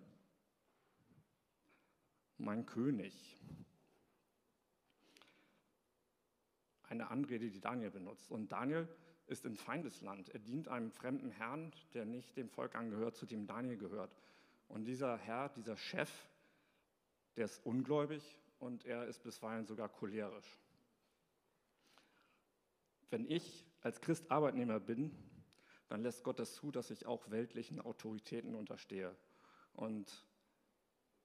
[2.39, 3.37] Mein König.
[6.85, 8.31] Eine Anrede, die Daniel benutzt.
[8.31, 8.89] Und Daniel
[9.27, 10.29] ist in Feindesland.
[10.29, 14.17] Er dient einem fremden Herrn, der nicht dem Volk angehört, zu dem Daniel gehört.
[14.69, 16.11] Und dieser Herr, dieser Chef,
[17.35, 18.23] der ist ungläubig
[18.59, 20.59] und er ist bisweilen sogar cholerisch.
[23.11, 25.17] Wenn ich als Christ Arbeitnehmer bin,
[25.89, 29.15] dann lässt Gott das zu, dass ich auch weltlichen Autoritäten unterstehe.
[29.75, 30.27] Und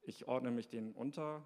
[0.01, 1.43] ich ordne mich denen unter,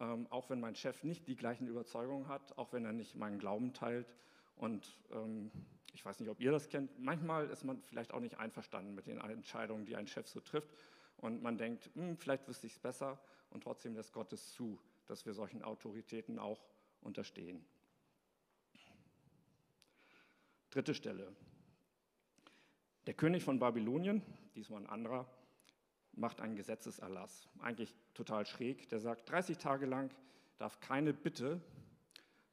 [0.00, 3.38] ähm, auch wenn mein Chef nicht die gleichen Überzeugungen hat, auch wenn er nicht meinen
[3.38, 4.14] Glauben teilt.
[4.56, 5.50] Und ähm,
[5.92, 6.98] ich weiß nicht, ob ihr das kennt.
[6.98, 10.70] Manchmal ist man vielleicht auch nicht einverstanden mit den Entscheidungen, die ein Chef so trifft.
[11.18, 13.20] Und man denkt, hm, vielleicht wüsste ich es besser.
[13.54, 16.60] Und trotzdem lässt Gott es zu, dass wir solchen Autoritäten auch
[17.00, 17.64] unterstehen.
[20.70, 21.34] Dritte Stelle.
[23.06, 24.22] Der König von Babylonien,
[24.56, 25.28] diesmal ein anderer,
[26.12, 27.48] macht einen Gesetzeserlass.
[27.60, 28.88] Eigentlich total schräg.
[28.88, 30.10] Der sagt, 30 Tage lang
[30.58, 31.60] darf keine Bitte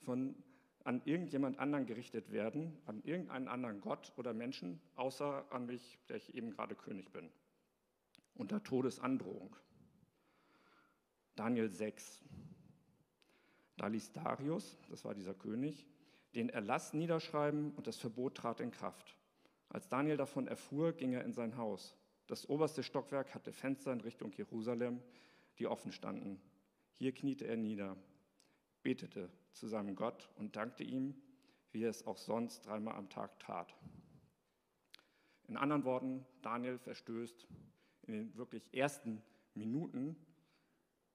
[0.02, 0.36] von,
[0.84, 6.18] an irgendjemand anderen gerichtet werden, an irgendeinen anderen Gott oder Menschen, außer an mich, der
[6.18, 7.32] ich eben gerade König bin.
[8.36, 9.56] Unter Todesandrohung.
[11.36, 12.22] Daniel 6.
[13.78, 15.88] Da ließ Darius, das war dieser König,
[16.36, 19.17] den Erlass niederschreiben und das Verbot trat in Kraft.
[19.70, 21.96] Als Daniel davon erfuhr, ging er in sein Haus.
[22.28, 25.02] Das oberste Stockwerk hatte Fenster in Richtung Jerusalem,
[25.60, 26.41] die offen standen.
[26.96, 27.98] Hier kniete er nieder,
[28.84, 31.15] betete zu seinem Gott und dankte ihm,
[31.72, 33.76] wie er es auch sonst dreimal am Tag tat.
[35.48, 37.48] In anderen Worten, Daniel verstößt
[38.04, 39.22] in den wirklich ersten
[39.54, 40.15] Minuten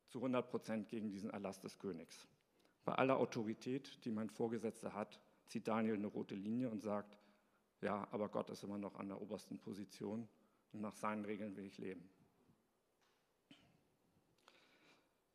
[0.08, 2.26] zu 100 Prozent gegen diesen Erlass des Königs.
[2.84, 7.18] Bei aller Autorität, die mein Vorgesetzter hat, zieht Daniel eine rote Linie und sagt,
[7.80, 10.28] ja, aber Gott ist immer noch an der obersten Position
[10.72, 12.08] und nach seinen Regeln will ich leben.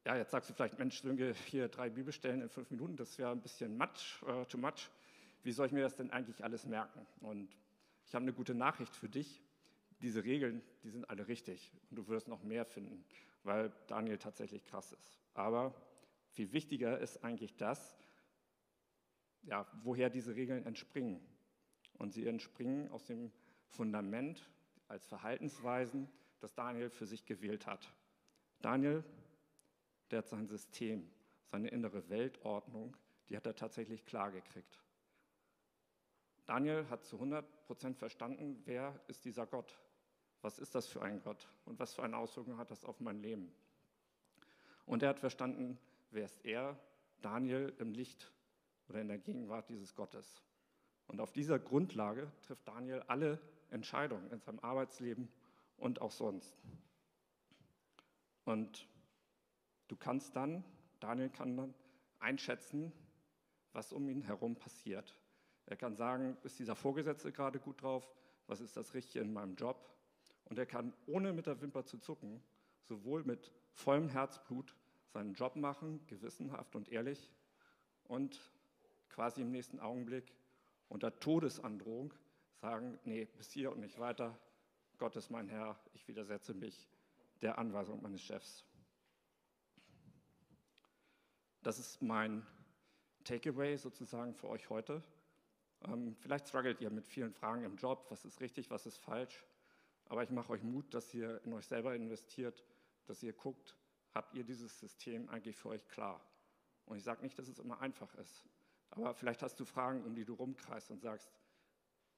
[0.06, 3.32] Ja, jetzt sagst du vielleicht, Mensch, Sönke, hier drei Bibelstellen in fünf Minuten, das wäre
[3.32, 4.90] ein bisschen much, uh, too much.
[5.44, 7.06] Wie soll ich mir das denn eigentlich alles merken?
[7.20, 7.56] Und
[8.08, 9.44] ich habe eine gute Nachricht für dich.
[10.02, 13.06] Diese Regeln, die sind alle richtig und du wirst noch mehr finden,
[13.43, 15.19] weil Daniel tatsächlich krass ist.
[15.34, 15.73] Aber
[16.30, 17.97] viel wichtiger ist eigentlich das,
[19.43, 21.21] ja, woher diese Regeln entspringen.
[21.97, 23.32] Und sie entspringen aus dem
[23.67, 24.49] Fundament
[24.88, 27.93] als Verhaltensweisen, das Daniel für sich gewählt hat.
[28.62, 29.04] Daniel,
[30.10, 31.10] der hat sein System,
[31.45, 32.95] seine innere Weltordnung,
[33.30, 34.82] die hat er tatsächlich klar gekriegt.
[36.45, 39.80] Daniel hat zu 100 Prozent verstanden, wer ist dieser Gott?
[40.41, 41.47] Was ist das für ein Gott?
[41.65, 43.54] Und was für eine Auswirkung hat das auf mein Leben?
[44.86, 45.77] Und er hat verstanden,
[46.10, 46.80] wer ist er,
[47.21, 48.32] Daniel, im Licht
[48.89, 50.41] oder in der Gegenwart dieses Gottes.
[51.08, 55.30] Und auf dieser Grundlage trifft Daniel alle Entscheidungen in seinem Arbeitsleben
[55.77, 56.58] und auch sonst.
[58.43, 58.88] Und
[59.88, 60.63] du kannst dann,
[60.99, 61.73] Daniel kann dann
[62.19, 62.91] einschätzen,
[63.73, 65.15] was um ihn herum passiert.
[65.65, 68.10] Er kann sagen, ist dieser Vorgesetzte gerade gut drauf?
[68.47, 69.89] Was ist das Richtige in meinem Job?
[70.52, 72.44] Und er kann, ohne mit der Wimper zu zucken,
[72.84, 74.76] sowohl mit vollem Herzblut
[75.08, 77.32] seinen Job machen, gewissenhaft und ehrlich,
[78.04, 78.52] und
[79.08, 80.36] quasi im nächsten Augenblick
[80.90, 82.14] unter Todesandrohung
[82.60, 84.38] sagen, nee, bis hier und nicht weiter,
[84.98, 86.90] Gott ist mein Herr, ich widersetze mich
[87.42, 88.66] der Anweisung meines Chefs.
[91.64, 92.46] Das ist mein
[93.24, 95.02] Takeaway sozusagen für euch heute.
[95.86, 99.46] Ähm, vielleicht struggelt ihr mit vielen Fragen im Job, was ist richtig, was ist falsch,
[100.12, 102.65] aber ich mache euch Mut, dass ihr in euch selber investiert,
[103.06, 103.78] dass ihr guckt,
[104.13, 106.19] habt ihr dieses System eigentlich für euch klar?
[106.84, 108.45] Und ich sage nicht, dass es immer einfach ist.
[108.89, 111.32] Aber vielleicht hast du Fragen, um die du rumkreist und sagst,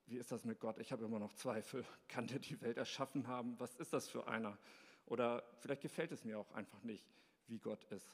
[0.07, 0.79] wie ist das mit Gott?
[0.79, 1.85] Ich habe immer noch Zweifel.
[2.07, 3.59] Kann der die Welt erschaffen haben?
[3.59, 4.57] Was ist das für einer?
[5.05, 7.05] Oder vielleicht gefällt es mir auch einfach nicht,
[7.45, 8.11] wie Gott ist.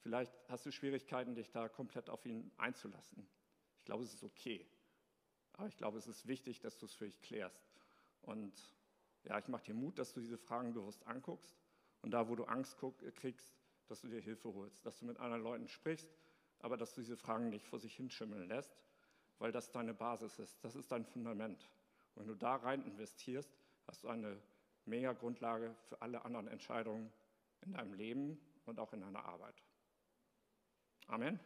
[0.00, 3.26] Vielleicht hast du Schwierigkeiten, dich da komplett auf ihn einzulassen.
[3.78, 4.68] Ich glaube, es ist okay.
[5.54, 7.66] Aber ich glaube, es ist wichtig, dass du es für dich klärst.
[8.20, 8.52] Und
[9.26, 11.56] ja, ich mache dir Mut, dass du diese Fragen bewusst anguckst.
[12.02, 12.78] Und da, wo du Angst
[13.16, 13.54] kriegst,
[13.88, 16.08] dass du dir Hilfe holst, dass du mit anderen Leuten sprichst
[16.60, 18.74] aber dass du diese Fragen nicht vor sich hinschimmeln lässt,
[19.38, 21.70] weil das deine Basis ist, das ist dein Fundament.
[22.14, 23.50] Und wenn du da rein investierst,
[23.86, 24.40] hast du eine
[24.84, 27.12] mega Grundlage für alle anderen Entscheidungen
[27.60, 29.62] in deinem Leben und auch in deiner Arbeit.
[31.06, 31.38] Amen.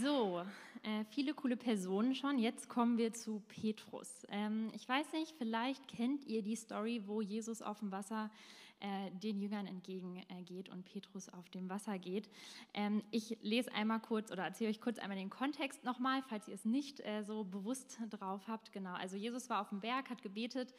[0.00, 0.44] So,
[0.84, 2.38] äh, viele coole Personen schon.
[2.38, 4.24] Jetzt kommen wir zu Petrus.
[4.30, 8.30] Ähm, ich weiß nicht, vielleicht kennt ihr die Story, wo Jesus auf dem Wasser
[8.78, 12.28] äh, den Jüngern entgegengeht und Petrus auf dem Wasser geht.
[12.74, 16.54] Ähm, ich lese einmal kurz oder erzähle euch kurz einmal den Kontext nochmal, falls ihr
[16.54, 18.72] es nicht äh, so bewusst drauf habt.
[18.72, 20.74] Genau, also Jesus war auf dem Berg, hat gebetet,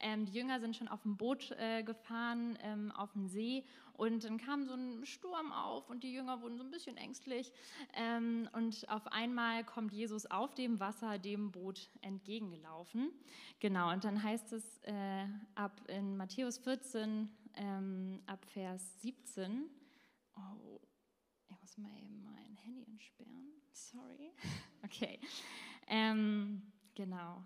[0.00, 3.64] ähm, die Jünger sind schon auf dem Boot äh, gefahren, ähm, auf dem See
[3.98, 7.52] und dann kam so ein Sturm auf und die Jünger wurden so ein bisschen ängstlich.
[7.94, 13.10] Ähm, und auf einmal kommt Jesus auf dem Wasser dem Boot entgegengelaufen.
[13.58, 19.68] Genau, und dann heißt es äh, ab in Matthäus 14, ähm, ab Vers 17.
[20.36, 20.80] Oh,
[21.50, 23.52] ich muss mal eben mein Handy entsperren.
[23.72, 24.32] Sorry.
[24.84, 25.18] Okay.
[25.88, 26.62] Ähm,
[26.94, 27.42] genau.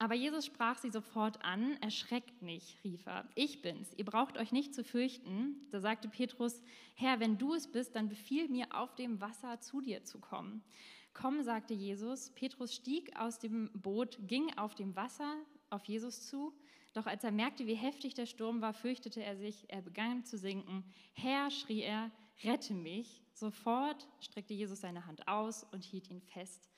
[0.00, 4.50] Aber Jesus sprach sie sofort an, erschreckt nicht, rief er, ich bin's, ihr braucht euch
[4.50, 5.68] nicht zu fürchten.
[5.72, 6.62] Da sagte Petrus,
[6.94, 10.64] Herr, wenn du es bist, dann befiehl mir auf dem Wasser zu dir zu kommen.
[11.12, 12.30] Komm, sagte Jesus.
[12.30, 15.36] Petrus stieg aus dem Boot, ging auf dem Wasser
[15.68, 16.54] auf Jesus zu.
[16.94, 20.38] Doch als er merkte, wie heftig der Sturm war, fürchtete er sich, er begann zu
[20.38, 20.82] sinken.
[21.12, 22.10] Herr, schrie er,
[22.42, 23.22] rette mich.
[23.34, 26.70] Sofort streckte Jesus seine Hand aus und hielt ihn fest.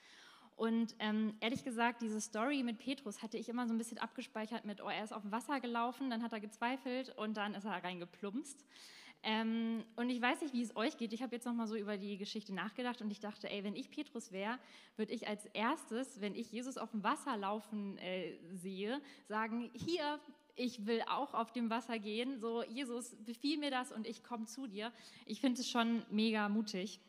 [0.56, 4.64] Und ähm, ehrlich gesagt, diese Story mit Petrus hatte ich immer so ein bisschen abgespeichert
[4.64, 7.64] mit, oh, er ist auf dem Wasser gelaufen, dann hat er gezweifelt und dann ist
[7.64, 8.64] er reingeplumpst.
[9.24, 11.12] Ähm, und ich weiß nicht, wie es euch geht.
[11.12, 13.90] Ich habe jetzt nochmal so über die Geschichte nachgedacht und ich dachte, ey, wenn ich
[13.90, 14.58] Petrus wäre,
[14.96, 20.18] würde ich als erstes, wenn ich Jesus auf dem Wasser laufen äh, sehe, sagen, hier,
[20.56, 22.40] ich will auch auf dem Wasser gehen.
[22.40, 24.92] So, Jesus, befiehl mir das und ich komme zu dir.
[25.24, 27.00] Ich finde es schon mega mutig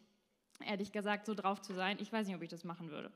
[0.65, 1.97] ehrlich gesagt, so drauf zu sein.
[1.99, 3.11] Ich weiß nicht, ob ich das machen würde.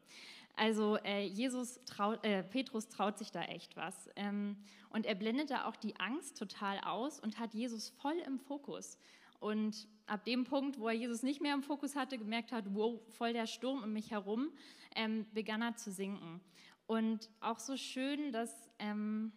[0.55, 4.09] Also äh, Jesus traut, äh, Petrus traut sich da echt was.
[4.15, 4.57] Ähm,
[4.89, 8.97] und er blendet da auch die Angst total aus und hat Jesus voll im Fokus.
[9.39, 12.99] Und ab dem Punkt, wo er Jesus nicht mehr im Fokus hatte, gemerkt hat, wow,
[13.09, 14.51] voll der Sturm um mich herum,
[14.95, 16.41] ähm, begann er zu sinken.
[16.87, 19.31] Und auch so schön, dass, ähm,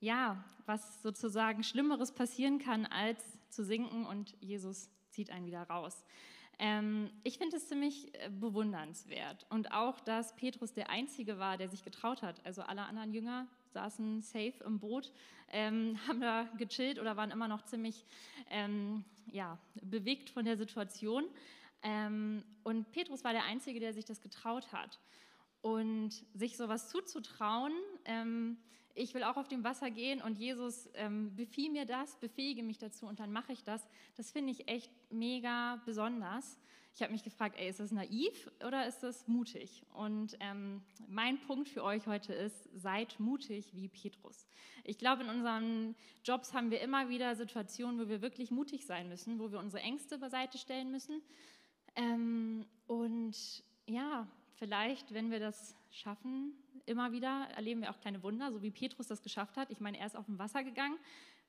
[0.00, 6.04] ja, was sozusagen Schlimmeres passieren kann, als zu sinken und Jesus zieht einen wieder raus.
[6.58, 9.46] Ähm, ich finde es ziemlich äh, bewundernswert.
[9.50, 12.44] Und auch, dass Petrus der Einzige war, der sich getraut hat.
[12.46, 15.12] Also alle anderen Jünger saßen safe im Boot,
[15.52, 18.04] ähm, haben da gechillt oder waren immer noch ziemlich
[18.50, 21.24] ähm, ja, bewegt von der Situation.
[21.82, 24.98] Ähm, und Petrus war der Einzige, der sich das getraut hat.
[25.60, 27.72] Und sich sowas zuzutrauen,
[28.04, 28.56] ähm,
[28.96, 32.78] ich will auch auf dem Wasser gehen und Jesus ähm, befiehl mir das, befähige mich
[32.78, 33.86] dazu und dann mache ich das.
[34.16, 36.58] Das finde ich echt mega besonders.
[36.94, 39.84] Ich habe mich gefragt, ey, ist das naiv oder ist das mutig?
[39.92, 44.46] Und ähm, mein Punkt für euch heute ist, seid mutig wie Petrus.
[44.82, 49.10] Ich glaube, in unseren Jobs haben wir immer wieder Situationen, wo wir wirklich mutig sein
[49.10, 51.20] müssen, wo wir unsere Ängste beiseite stellen müssen.
[51.96, 56.54] Ähm, und ja, vielleicht, wenn wir das schaffen,
[56.86, 59.70] immer wieder erleben wir auch kleine Wunder, so wie Petrus das geschafft hat.
[59.70, 60.96] Ich meine, er ist auf dem Wasser gegangen,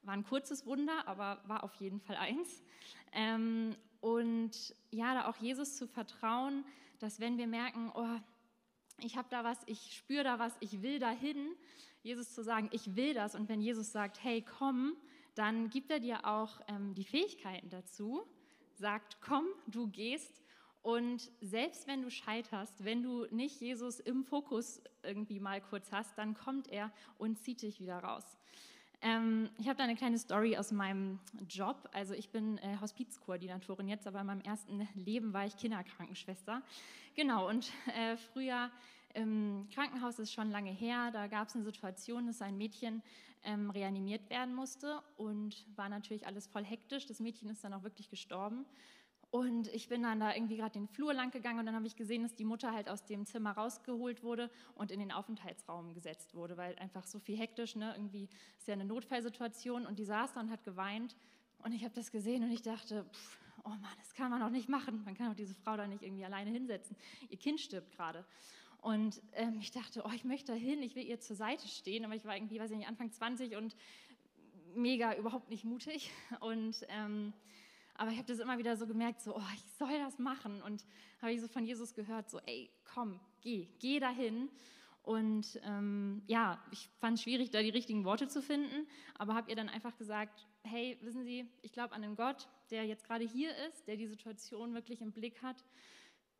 [0.03, 2.63] war ein kurzes Wunder, aber war auf jeden Fall eins.
[3.11, 6.63] Ähm, und ja, da auch Jesus zu vertrauen,
[6.99, 8.19] dass wenn wir merken, oh,
[8.99, 11.55] ich habe da was, ich spüre da was, ich will dahin,
[12.03, 13.35] Jesus zu sagen, ich will das.
[13.35, 14.95] Und wenn Jesus sagt, hey, komm,
[15.35, 18.25] dann gibt er dir auch ähm, die Fähigkeiten dazu,
[18.75, 20.41] sagt, komm, du gehst
[20.81, 26.17] und selbst wenn du scheiterst, wenn du nicht Jesus im Fokus irgendwie mal kurz hast,
[26.17, 28.37] dann kommt er und zieht dich wieder raus.
[29.01, 31.89] Ähm, ich habe da eine kleine Story aus meinem Job.
[31.93, 36.63] Also ich bin äh, Hospizkoordinatorin jetzt, aber in meinem ersten Leben war ich Kinderkrankenschwester.
[37.15, 38.71] Genau, und äh, früher
[39.13, 43.01] im Krankenhaus ist schon lange her, da gab es eine Situation, dass ein Mädchen
[43.43, 47.05] ähm, reanimiert werden musste und war natürlich alles voll hektisch.
[47.05, 48.65] Das Mädchen ist dann auch wirklich gestorben.
[49.29, 51.95] Und ich bin dann da irgendwie gerade den Flur lang gegangen und dann habe ich
[51.95, 56.33] gesehen, dass die Mutter halt aus dem Zimmer rausgeholt wurde und in den Aufenthaltsraum gesetzt
[56.33, 57.93] wurde, weil einfach so viel hektisch, ne?
[57.95, 59.85] irgendwie ist ja eine Notfallsituation.
[59.85, 61.15] Und die saß da und hat geweint.
[61.59, 64.49] Und ich habe das gesehen und ich dachte, pff, oh Mann, das kann man doch
[64.49, 66.95] nicht machen, man kann auch diese Frau da nicht irgendwie alleine hinsetzen,
[67.29, 68.25] ihr Kind stirbt gerade.
[68.81, 72.05] Und ähm, ich dachte, oh, ich möchte da hin, ich will ihr zur Seite stehen,
[72.05, 73.75] aber ich war irgendwie, weiß ich nicht, Anfang 20 und
[74.75, 76.11] mega überhaupt nicht mutig.
[76.39, 77.33] Und ähm,
[77.97, 80.61] aber ich habe das immer wieder so gemerkt, so, oh, ich soll das machen.
[80.61, 80.85] Und
[81.21, 84.49] habe ich so von Jesus gehört, so, ey, komm, geh, geh dahin.
[85.01, 88.87] Und ähm, ja, ich fand es schwierig, da die richtigen Worte zu finden,
[89.17, 92.85] aber habe ihr dann einfach gesagt, hey, wissen Sie, ich glaube an den Gott, der
[92.85, 95.63] jetzt gerade hier ist, der die Situation wirklich im Blick hat.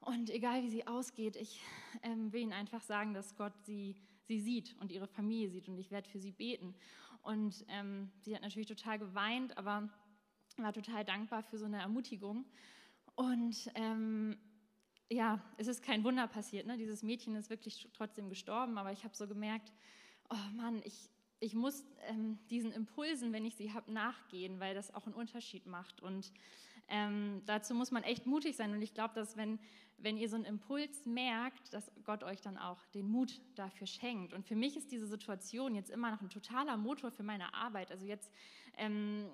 [0.02, 1.62] Und egal wie sie ausgeht, ich
[2.04, 3.96] ähm, will Ihnen einfach sagen, dass Gott sie,
[4.26, 6.76] sie sieht und ihre Familie sieht und ich werde für sie beten.
[7.22, 9.90] Und ähm, sie hat natürlich total geweint, aber
[10.64, 12.46] war total dankbar für so eine Ermutigung.
[13.16, 14.38] Und ähm,
[15.10, 16.68] ja, es ist kein Wunder passiert.
[16.68, 16.78] Ne?
[16.78, 19.74] Dieses Mädchen ist wirklich trotzdem gestorben, aber ich habe so gemerkt,
[20.30, 24.94] oh Mann, ich, ich muss ähm, diesen Impulsen, wenn ich sie habe, nachgehen, weil das
[24.94, 26.02] auch einen Unterschied macht.
[26.02, 26.32] Und
[26.90, 28.72] ähm, dazu muss man echt mutig sein.
[28.72, 29.60] Und ich glaube, dass wenn,
[29.98, 34.34] wenn ihr so einen Impuls merkt, dass Gott euch dann auch den Mut dafür schenkt.
[34.34, 37.92] Und für mich ist diese Situation jetzt immer noch ein totaler Motor für meine Arbeit.
[37.92, 38.32] Also jetzt
[38.78, 39.30] ähm,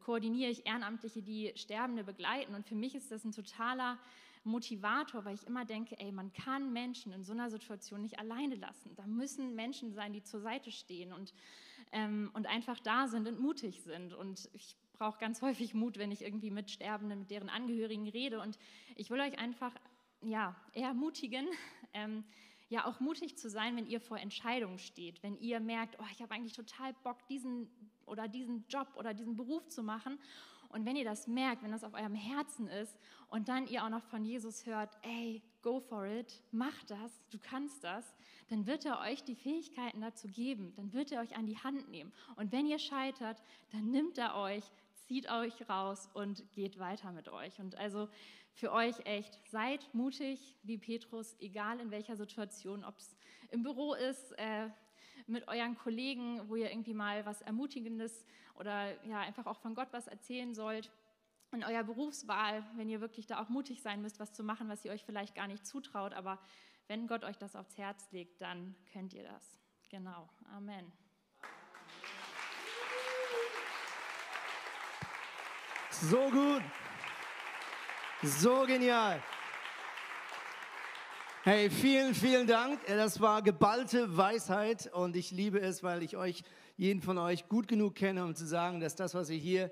[0.00, 2.54] koordiniere ich Ehrenamtliche, die Sterbende begleiten.
[2.54, 3.98] Und für mich ist das ein totaler
[4.44, 8.56] Motivator, weil ich immer denke, ey, man kann Menschen in so einer Situation nicht alleine
[8.56, 8.94] lassen.
[8.96, 11.32] Da müssen Menschen sein, die zur Seite stehen und,
[11.92, 14.12] ähm, und einfach da sind und mutig sind.
[14.14, 18.40] Und ich brauche ganz häufig Mut, wenn ich irgendwie mit Sterbenden, mit deren Angehörigen rede.
[18.40, 18.58] Und
[18.96, 19.74] ich will euch einfach
[20.22, 21.46] ja, ermutigen,
[21.94, 22.24] ähm,
[22.68, 26.22] ja auch mutig zu sein, wenn ihr vor Entscheidungen steht, wenn ihr merkt, oh, ich
[26.22, 27.68] habe eigentlich total Bock, diesen
[28.06, 30.18] oder diesen Job oder diesen Beruf zu machen
[30.72, 33.90] und wenn ihr das merkt, wenn das auf eurem Herzen ist und dann ihr auch
[33.90, 38.16] noch von Jesus hört, ey, go for it, mach das, du kannst das,
[38.48, 41.90] dann wird er euch die Fähigkeiten dazu geben, dann wird er euch an die Hand
[41.90, 42.10] nehmen.
[42.36, 44.64] Und wenn ihr scheitert, dann nimmt er euch,
[45.12, 47.60] zieht euch raus und geht weiter mit euch.
[47.60, 48.08] Und also
[48.54, 53.14] für euch echt, seid mutig wie Petrus, egal in welcher Situation, ob es
[53.50, 54.70] im Büro ist, äh,
[55.26, 59.88] mit euren Kollegen, wo ihr irgendwie mal was Ermutigendes oder ja einfach auch von Gott
[59.90, 60.90] was erzählen sollt.
[61.52, 64.82] In eurer Berufswahl, wenn ihr wirklich da auch mutig sein müsst, was zu machen, was
[64.86, 66.38] ihr euch vielleicht gar nicht zutraut, aber
[66.86, 69.58] wenn Gott euch das aufs Herz legt, dann könnt ihr das.
[69.90, 70.30] Genau.
[70.54, 70.90] Amen.
[76.10, 76.62] So gut.
[78.24, 79.22] So genial.
[81.44, 82.80] Hey, vielen, vielen Dank.
[82.88, 86.42] Das war geballte Weisheit und ich liebe es, weil ich euch,
[86.76, 89.70] jeden von euch gut genug kenne, um zu sagen, dass das, was ihr hier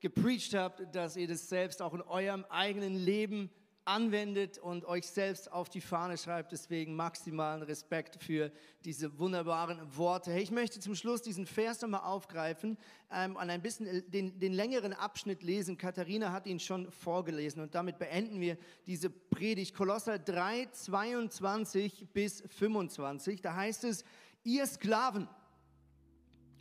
[0.00, 3.50] gepreacht habt, dass ihr das selbst auch in eurem eigenen Leben
[3.90, 6.52] anwendet und euch selbst auf die Fahne schreibt.
[6.52, 8.52] Deswegen maximalen Respekt für
[8.84, 10.30] diese wunderbaren Worte.
[10.30, 12.78] Hey, ich möchte zum Schluss diesen Vers nochmal aufgreifen
[13.10, 15.76] ähm, und ein bisschen den, den längeren Abschnitt lesen.
[15.76, 19.74] Katharina hat ihn schon vorgelesen und damit beenden wir diese Predigt.
[19.74, 23.42] Kolosser 3, 22 bis 25.
[23.42, 24.04] Da heißt es,
[24.44, 25.28] ihr Sklaven,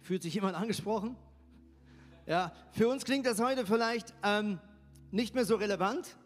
[0.01, 1.15] fühlt sich jemand angesprochen?
[2.25, 4.59] Ja, für uns klingt das heute vielleicht ähm,
[5.11, 6.17] nicht mehr so relevant,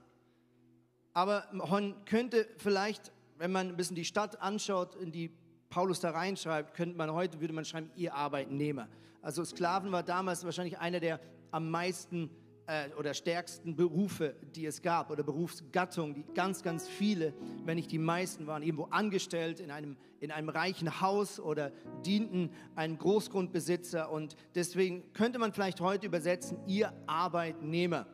[1.13, 5.31] aber man könnte vielleicht, wenn man ein bisschen die Stadt anschaut, in die
[5.69, 8.87] Paulus da reinschreibt, könnte man heute, würde man schreiben, ihr Arbeitnehmer.
[9.21, 11.19] Also Sklaven war damals wahrscheinlich einer der
[11.51, 12.29] am meisten
[12.67, 17.33] äh, oder stärksten Berufe, die es gab, oder Berufsgattungen, die ganz, ganz viele,
[17.65, 21.71] wenn nicht die meisten, waren irgendwo angestellt in einem, in einem reichen Haus oder
[22.05, 24.11] dienten einem Großgrundbesitzer.
[24.11, 28.07] Und deswegen könnte man vielleicht heute übersetzen, ihr Arbeitnehmer.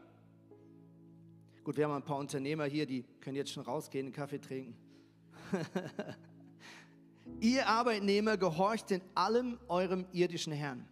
[1.70, 4.76] Gut, wir haben ein paar Unternehmer hier, die können jetzt schon rausgehen, einen Kaffee trinken.
[7.42, 10.88] Ihr Arbeitnehmer gehorcht in allem eurem irdischen Herrn.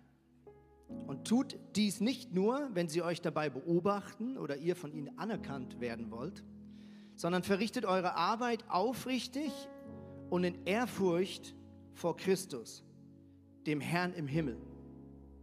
[1.07, 5.79] Und tut dies nicht nur, wenn sie euch dabei beobachten oder ihr von ihnen anerkannt
[5.79, 6.43] werden wollt,
[7.15, 9.51] sondern verrichtet eure Arbeit aufrichtig
[10.29, 11.55] und in Ehrfurcht
[11.93, 12.83] vor Christus,
[13.65, 14.61] dem Herrn im Himmel,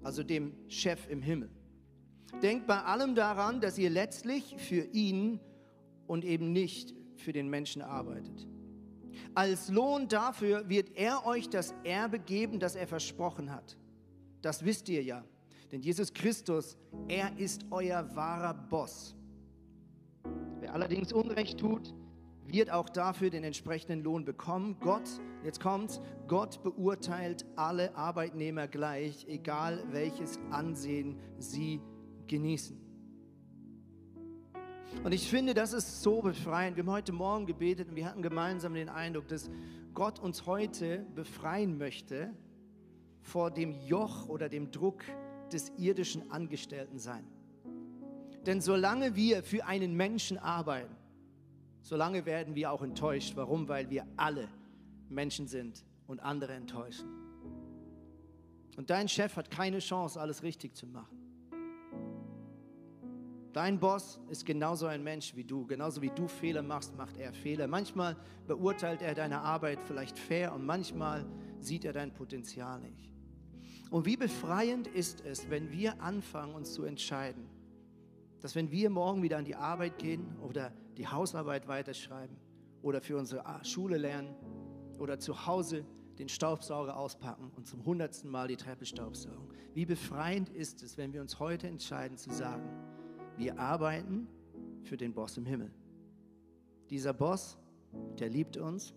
[0.04, 1.50] also dem Chef im Himmel.
[2.42, 5.40] Denkt bei allem daran, dass ihr letztlich für ihn
[6.06, 8.46] und eben nicht für den Menschen arbeitet.
[9.34, 13.76] Als Lohn dafür wird er euch das Erbe geben, das er versprochen hat.
[14.42, 15.24] Das wisst ihr ja.
[15.72, 16.76] Denn Jesus Christus,
[17.08, 19.16] er ist euer wahrer Boss.
[20.60, 21.94] Wer allerdings Unrecht tut,
[22.46, 24.76] wird auch dafür den entsprechenden Lohn bekommen.
[24.80, 25.08] Gott,
[25.42, 31.80] jetzt kommt's, Gott beurteilt alle Arbeitnehmer gleich, egal welches Ansehen sie
[32.28, 32.76] genießen.
[35.02, 36.76] Und ich finde, das ist so befreiend.
[36.76, 39.50] Wir haben heute Morgen gebetet und wir hatten gemeinsam den Eindruck, dass
[39.92, 42.32] Gott uns heute befreien möchte
[43.20, 45.02] vor dem Joch oder dem Druck
[45.52, 47.24] des irdischen Angestelltensein.
[48.46, 50.94] Denn solange wir für einen Menschen arbeiten,
[51.82, 53.32] solange werden wir auch enttäuscht.
[53.36, 53.68] Warum?
[53.68, 54.48] Weil wir alle
[55.08, 57.08] Menschen sind und andere enttäuschen.
[58.76, 61.23] Und dein Chef hat keine Chance, alles richtig zu machen.
[63.54, 65.64] Dein Boss ist genauso ein Mensch wie du.
[65.64, 67.68] Genauso wie du Fehler machst, macht er Fehler.
[67.68, 68.16] Manchmal
[68.48, 71.24] beurteilt er deine Arbeit vielleicht fair und manchmal
[71.60, 73.12] sieht er dein Potenzial nicht.
[73.90, 77.48] Und wie befreiend ist es, wenn wir anfangen, uns zu entscheiden,
[78.40, 82.36] dass wenn wir morgen wieder an die Arbeit gehen oder die Hausarbeit weiterschreiben
[82.82, 84.34] oder für unsere Schule lernen
[84.98, 85.86] oder zu Hause
[86.18, 89.48] den Staubsauger auspacken und zum hundertsten Mal die Treppe staubsaugen.
[89.74, 92.68] Wie befreiend ist es, wenn wir uns heute entscheiden zu sagen,
[93.36, 94.28] wir arbeiten
[94.82, 95.70] für den Boss im Himmel.
[96.90, 97.56] Dieser Boss,
[98.18, 98.94] der liebt uns.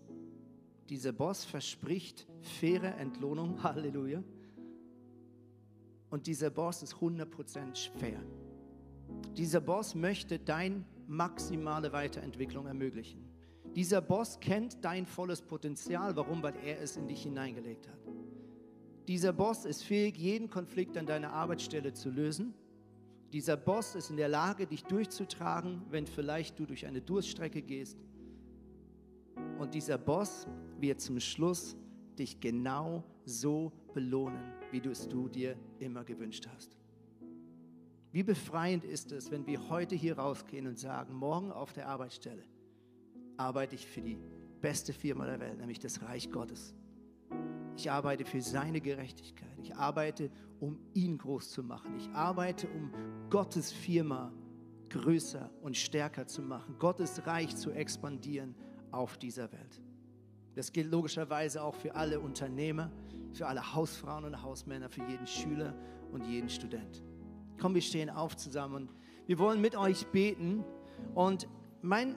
[0.88, 3.62] Dieser Boss verspricht faire Entlohnung.
[3.62, 4.22] Halleluja.
[6.10, 8.20] Und dieser Boss ist 100% fair.
[9.36, 13.28] Dieser Boss möchte deine maximale Weiterentwicklung ermöglichen.
[13.74, 16.16] Dieser Boss kennt dein volles Potenzial.
[16.16, 16.42] Warum?
[16.42, 17.98] Weil er es in dich hineingelegt hat.
[19.06, 22.54] Dieser Boss ist fähig, jeden Konflikt an deiner Arbeitsstelle zu lösen.
[23.32, 27.98] Dieser Boss ist in der Lage, dich durchzutragen, wenn vielleicht du durch eine Durststrecke gehst.
[29.58, 30.46] Und dieser Boss
[30.80, 31.76] wird zum Schluss
[32.18, 36.76] dich genau so belohnen, wie du es du dir immer gewünscht hast.
[38.10, 42.42] Wie befreiend ist es, wenn wir heute hier rausgehen und sagen, morgen auf der Arbeitsstelle
[43.36, 44.18] arbeite ich für die
[44.60, 46.74] beste Firma der Welt, nämlich das Reich Gottes.
[47.78, 49.56] Ich arbeite für seine Gerechtigkeit.
[49.62, 51.96] Ich arbeite, um ihn groß zu machen.
[51.96, 52.90] Ich arbeite, um
[53.30, 54.32] Gottes Firma
[54.90, 58.56] größer und stärker zu machen, Gottes Reich zu expandieren
[58.90, 59.80] auf dieser Welt.
[60.56, 62.90] Das gilt logischerweise auch für alle Unternehmer,
[63.32, 65.72] für alle Hausfrauen und Hausmänner, für jeden Schüler
[66.10, 67.04] und jeden Student.
[67.60, 68.94] Komm, wir stehen auf zusammen und
[69.28, 70.64] wir wollen mit euch beten.
[71.14, 71.46] Und
[71.80, 72.16] mein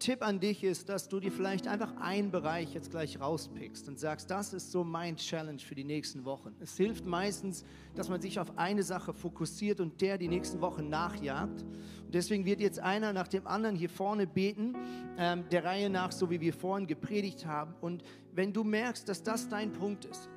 [0.00, 4.00] Tipp an dich ist, dass du dir vielleicht einfach einen Bereich jetzt gleich rauspickst und
[4.00, 6.56] sagst, das ist so mein Challenge für die nächsten Wochen.
[6.58, 10.88] Es hilft meistens, dass man sich auf eine Sache fokussiert und der die nächsten Wochen
[10.88, 11.62] nachjagt.
[11.62, 14.74] Und deswegen wird jetzt einer nach dem anderen hier vorne beten,
[15.16, 17.74] ähm, der Reihe nach, so wie wir vorhin gepredigt haben.
[17.80, 20.28] Und wenn du merkst, dass das dein Punkt ist,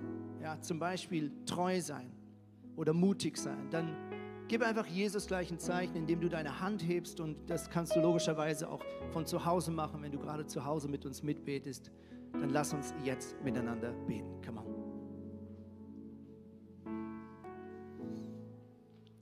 [0.42, 2.12] ja, zum Beispiel treu sein
[2.76, 3.96] oder mutig sein, dann
[4.54, 8.00] Gib einfach Jesus gleich ein Zeichen, indem du deine Hand hebst und das kannst du
[8.00, 11.90] logischerweise auch von zu Hause machen, wenn du gerade zu Hause mit uns mitbetest.
[12.34, 14.40] Dann lass uns jetzt miteinander beten.
[14.46, 14.68] Come on.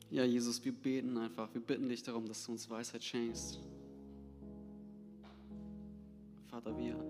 [0.10, 1.54] Ja, Jesus, wir beten einfach.
[1.54, 3.62] Wir bitten dich darum, dass du uns Weisheit schenkst.
[6.50, 7.02] Vater, wir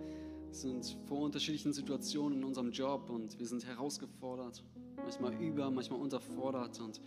[0.51, 4.63] sind vor unterschiedlichen Situationen in unserem Job und wir sind herausgefordert,
[4.97, 7.01] manchmal über, manchmal unterfordert und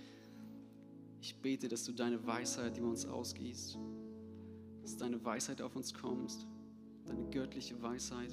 [1.25, 3.79] ich bete, dass du deine Weisheit über uns ausgießt,
[4.83, 6.47] dass deine Weisheit auf uns kommt,
[7.07, 8.31] deine göttliche Weisheit,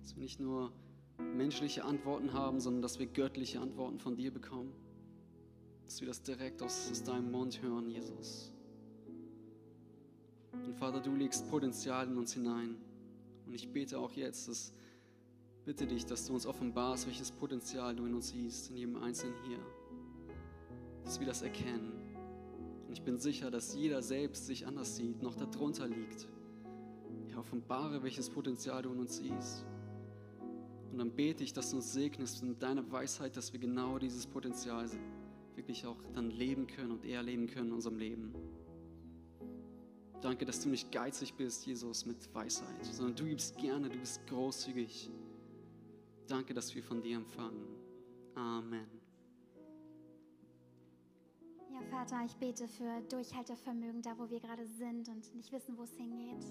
[0.00, 0.72] dass wir nicht nur
[1.18, 4.72] menschliche Antworten haben, sondern dass wir göttliche Antworten von dir bekommen,
[5.84, 8.52] dass wir das direkt aus, aus deinem Mund hören, Jesus.
[10.50, 12.74] Und Vater, du legst Potenzial in uns hinein.
[13.46, 14.72] Und ich bete auch jetzt, dass,
[15.64, 19.36] bitte dich, dass du uns offenbarst, welches Potenzial du in uns siehst, in jedem Einzelnen
[19.46, 19.60] hier
[21.04, 21.92] dass wir das erkennen.
[22.86, 26.26] Und ich bin sicher, dass jeder selbst sich anders sieht, noch darunter liegt.
[27.30, 29.64] Ja, offenbare, welches Potenzial du in uns siehst.
[30.90, 34.26] Und dann bete ich, dass du uns segnest mit deiner Weisheit, dass wir genau dieses
[34.26, 34.88] Potenzial
[35.56, 38.34] wirklich auch dann leben können und eher leben können in unserem Leben.
[40.20, 44.26] Danke, dass du nicht geizig bist, Jesus, mit Weisheit, sondern du gibst gerne, du bist
[44.26, 45.10] großzügig.
[46.28, 47.66] Danke, dass wir von dir empfangen.
[48.34, 49.03] Amen.
[51.94, 55.94] Vater, ich bete für Durchhaltevermögen da, wo wir gerade sind und nicht wissen, wo es
[55.94, 56.44] hingeht.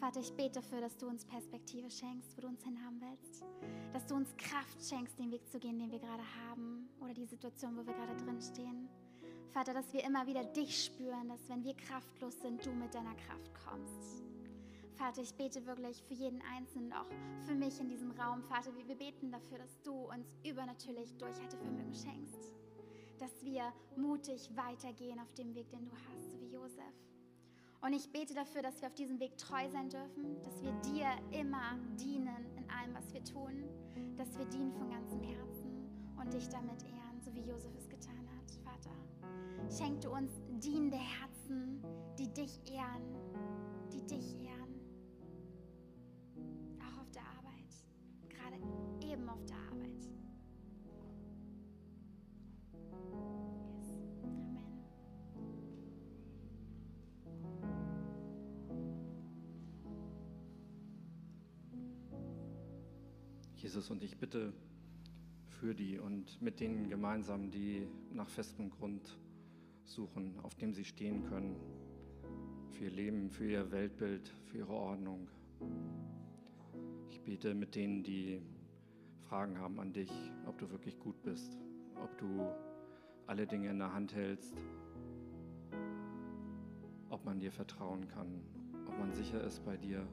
[0.00, 3.44] Vater, ich bete dafür, dass du uns Perspektive schenkst, wo du uns hinhaben willst.
[3.92, 7.24] Dass du uns Kraft schenkst, den Weg zu gehen, den wir gerade haben oder die
[7.24, 8.88] Situation, wo wir gerade drin stehen.
[9.50, 13.14] Vater, dass wir immer wieder dich spüren, dass wenn wir kraftlos sind, du mit deiner
[13.14, 14.24] Kraft kommst.
[14.96, 17.06] Vater, ich bete wirklich für jeden Einzelnen, auch
[17.46, 18.42] für mich in diesem Raum.
[18.42, 22.63] Vater, wir beten dafür, dass du uns übernatürlich Durchhaltevermögen schenkst
[23.24, 26.94] dass wir mutig weitergehen auf dem Weg, den du hast, so wie Josef.
[27.80, 31.06] Und ich bete dafür, dass wir auf diesem Weg treu sein dürfen, dass wir dir
[31.38, 33.64] immer dienen in allem, was wir tun,
[34.18, 35.88] dass wir dienen von ganzem Herzen
[36.20, 38.94] und dich damit ehren, so wie Josef es getan hat, Vater.
[39.70, 41.82] Schenk du uns dienende Herzen,
[42.18, 43.04] die dich ehren,
[43.90, 44.53] die dich ehren.
[63.74, 64.52] Jesus, und ich bitte
[65.48, 69.18] für die und mit denen gemeinsam, die nach festem Grund
[69.82, 71.56] suchen, auf dem sie stehen können,
[72.70, 75.26] für ihr Leben, für ihr Weltbild, für ihre Ordnung.
[77.10, 78.42] Ich bete mit denen, die
[79.28, 80.12] Fragen haben an dich,
[80.46, 81.58] ob du wirklich gut bist,
[81.96, 82.46] ob du
[83.26, 84.54] alle Dinge in der Hand hältst,
[87.10, 88.40] ob man dir vertrauen kann,
[88.86, 90.06] ob man sicher ist bei dir,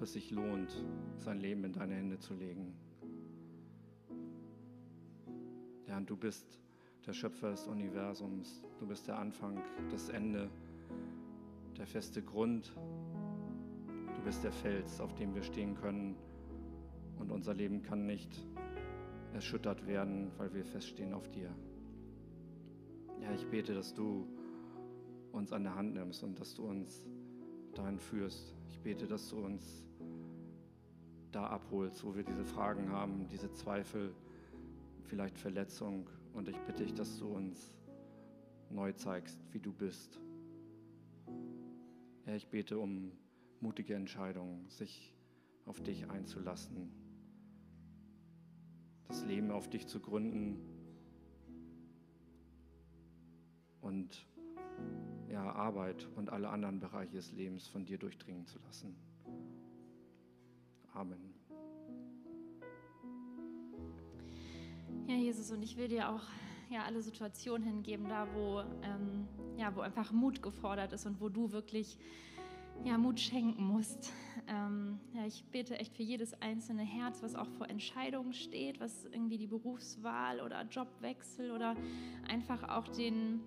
[0.00, 0.82] ob es sich lohnt,
[1.18, 2.72] sein Leben in deine Hände zu legen.
[5.86, 6.58] Ja, du bist
[7.06, 10.48] der Schöpfer des Universums, du bist der Anfang, das Ende,
[11.76, 12.74] der feste Grund,
[14.14, 16.16] du bist der Fels, auf dem wir stehen können
[17.18, 18.48] und unser Leben kann nicht
[19.34, 21.54] erschüttert werden, weil wir feststehen auf dir.
[23.20, 24.26] Ja, ich bete, dass du
[25.32, 27.06] uns an der Hand nimmst und dass du uns
[27.74, 28.54] dahin führst.
[28.70, 29.84] Ich bete, dass du uns
[31.32, 34.14] da abholst, wo wir diese Fragen haben, diese Zweifel,
[35.04, 36.08] vielleicht Verletzung.
[36.32, 37.72] Und ich bitte dich, dass du uns
[38.70, 40.20] neu zeigst, wie du bist.
[42.26, 43.12] Ja, ich bete um
[43.60, 45.14] mutige Entscheidungen, sich
[45.66, 46.92] auf dich einzulassen,
[49.08, 50.58] das Leben auf dich zu gründen
[53.80, 54.26] und
[55.28, 58.96] ja, Arbeit und alle anderen Bereiche des Lebens von dir durchdringen zu lassen.
[60.94, 61.34] Amen.
[65.06, 66.22] Ja, Jesus, und ich will dir auch
[66.70, 69.26] ja, alle Situationen hingeben, da wo, ähm,
[69.56, 71.98] ja, wo einfach Mut gefordert ist und wo du wirklich
[72.84, 74.12] ja, Mut schenken musst.
[74.46, 79.04] Ähm, ja, ich bete echt für jedes einzelne Herz, was auch vor Entscheidungen steht, was
[79.06, 81.76] irgendwie die Berufswahl oder Jobwechsel oder
[82.28, 83.40] einfach auch den,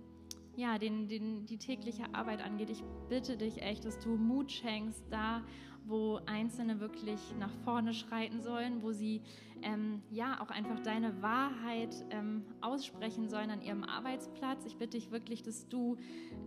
[0.56, 2.70] ja, den, den, die tägliche Arbeit angeht.
[2.70, 5.44] Ich bitte dich echt, dass du Mut schenkst, da
[5.86, 9.22] wo Einzelne wirklich nach vorne schreiten sollen, wo sie
[9.62, 14.66] ähm, ja auch einfach deine Wahrheit ähm, aussprechen sollen an ihrem Arbeitsplatz.
[14.66, 15.98] Ich bitte dich wirklich, dass du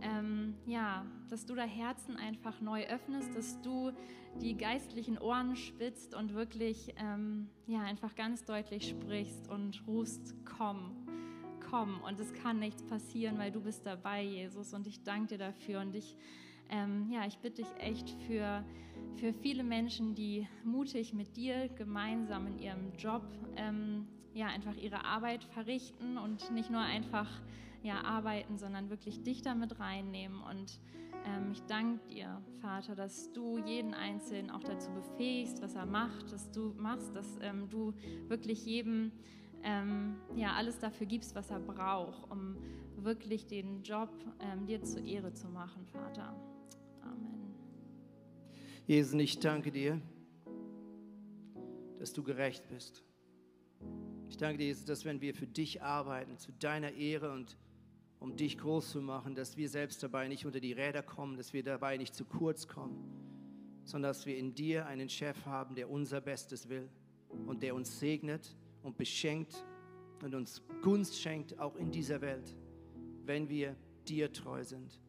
[0.03, 3.93] ähm, ja, dass du da Herzen einfach neu öffnest, dass du
[4.41, 11.07] die geistlichen Ohren spitzt und wirklich ähm, ja einfach ganz deutlich sprichst und rufst, komm
[11.71, 14.73] komm und es kann nichts passieren, weil du bist dabei, Jesus.
[14.73, 15.81] Und ich danke dir dafür.
[15.81, 16.17] Und ich,
[16.71, 18.65] ähm, ja, ich bitte dich echt für,
[19.17, 23.23] für viele Menschen, die mutig mit dir gemeinsam in ihrem Job
[23.57, 27.29] ähm, ja, einfach ihre Arbeit verrichten und nicht nur einfach
[27.83, 30.43] ja, arbeiten, sondern wirklich dich damit reinnehmen.
[30.43, 30.81] Und
[31.25, 36.33] ähm, ich danke dir, Vater, dass du jeden Einzelnen auch dazu befähigst, was er macht,
[36.33, 37.95] dass du machst, dass ähm, du
[38.29, 39.13] wirklich jedem
[39.63, 42.57] ähm, ja, alles dafür gibst, was er braucht, um
[42.97, 44.11] wirklich den Job
[44.41, 46.35] ähm, dir zur Ehre zu machen, Vater.
[47.07, 47.55] Amen.
[48.87, 50.01] Jesus, ich danke dir,
[51.99, 53.03] dass du gerecht bist.
[54.29, 57.57] Ich danke dir, Jesus, dass wenn wir für dich arbeiten, zu deiner Ehre und
[58.19, 61.53] um dich groß zu machen, dass wir selbst dabei nicht unter die Räder kommen, dass
[61.53, 62.99] wir dabei nicht zu kurz kommen,
[63.85, 66.89] sondern dass wir in dir einen Chef haben, der unser Bestes will
[67.47, 69.65] und der uns segnet und beschenkt
[70.23, 72.57] und uns Gunst schenkt, auch in dieser Welt,
[73.25, 73.77] wenn wir
[74.09, 75.01] dir treu sind.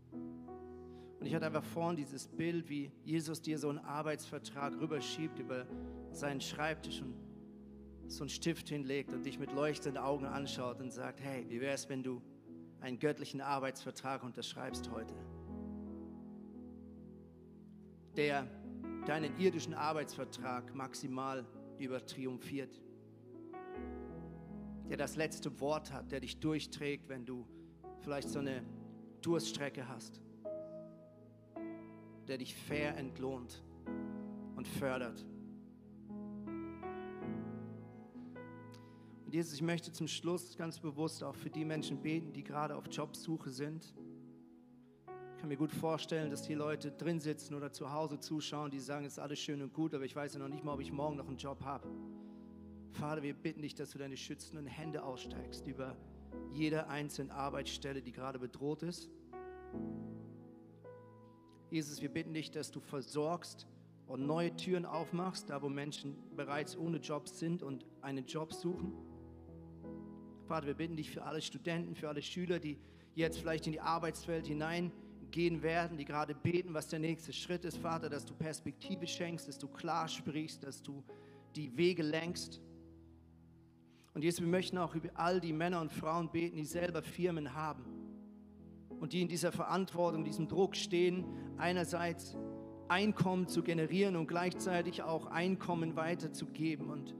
[1.19, 5.65] Und ich hatte einfach vorhin dieses Bild, wie Jesus dir so einen Arbeitsvertrag rüberschiebt über
[6.11, 7.15] seinen Schreibtisch und
[8.07, 11.73] so einen Stift hinlegt und dich mit leuchtenden Augen anschaut und sagt, hey, wie wäre
[11.73, 12.21] es, wenn du
[12.79, 15.15] einen göttlichen Arbeitsvertrag unterschreibst heute,
[18.15, 18.47] der
[19.05, 21.45] deinen irdischen Arbeitsvertrag maximal
[21.79, 22.81] übertriumphiert.
[24.89, 27.45] Der das letzte Wort hat, der dich durchträgt, wenn du
[27.99, 28.63] vielleicht so eine
[29.21, 30.21] Durststrecke hast,
[32.27, 33.63] der dich fair entlohnt
[34.55, 35.25] und fördert.
[39.25, 42.75] Und Jesus, ich möchte zum Schluss ganz bewusst auch für die Menschen beten, die gerade
[42.75, 43.93] auf Jobsuche sind.
[45.35, 48.79] Ich kann mir gut vorstellen, dass die Leute drin sitzen oder zu Hause zuschauen, die
[48.79, 50.79] sagen, es ist alles schön und gut, aber ich weiß ja noch nicht mal, ob
[50.79, 51.87] ich morgen noch einen Job habe.
[52.91, 55.95] Vater, wir bitten dich, dass du deine schützenden Hände aussteigst über
[56.51, 59.09] jede einzelne Arbeitsstelle, die gerade bedroht ist.
[61.69, 63.67] Jesus, wir bitten dich, dass du versorgst
[64.07, 68.93] und neue Türen aufmachst, da wo Menschen bereits ohne Jobs sind und einen Job suchen.
[70.45, 72.77] Vater, wir bitten dich für alle Studenten, für alle Schüler, die
[73.15, 77.77] jetzt vielleicht in die Arbeitswelt hineingehen werden, die gerade beten, was der nächste Schritt ist.
[77.77, 81.03] Vater, dass du Perspektive schenkst, dass du klar sprichst, dass du
[81.53, 82.61] die Wege lenkst.
[84.13, 87.53] Und Jesus, wir möchten auch über all die Männer und Frauen beten, die selber Firmen
[87.53, 87.96] haben
[88.99, 91.25] und die in dieser Verantwortung, diesem Druck stehen,
[91.57, 92.37] einerseits
[92.87, 97.13] Einkommen zu generieren und gleichzeitig auch Einkommen weiterzugeben und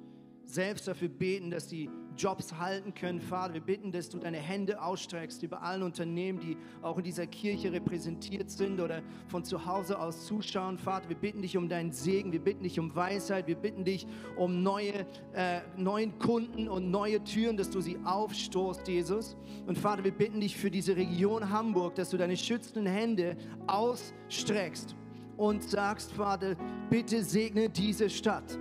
[0.46, 3.22] selbst dafür beten, dass die Jobs halten können.
[3.22, 7.28] Vater, wir bitten, dass du deine Hände ausstreckst über allen Unternehmen, die auch in dieser
[7.28, 10.78] Kirche repräsentiert sind oder von zu Hause aus zuschauen.
[10.78, 14.08] Vater, wir bitten dich um deinen Segen, wir bitten dich um Weisheit, wir bitten dich
[14.36, 19.38] um neue, äh, neuen Kunden und neue Türen, dass du sie aufstoßt, Jesus.
[19.68, 23.38] Und Vater, wir bitten dich für diese Region Hamburg, dass du deine schützenden Hände
[23.68, 24.96] ausstreckst
[25.38, 26.56] und sagst, Vater,
[26.90, 28.58] bitte segne diese Stadt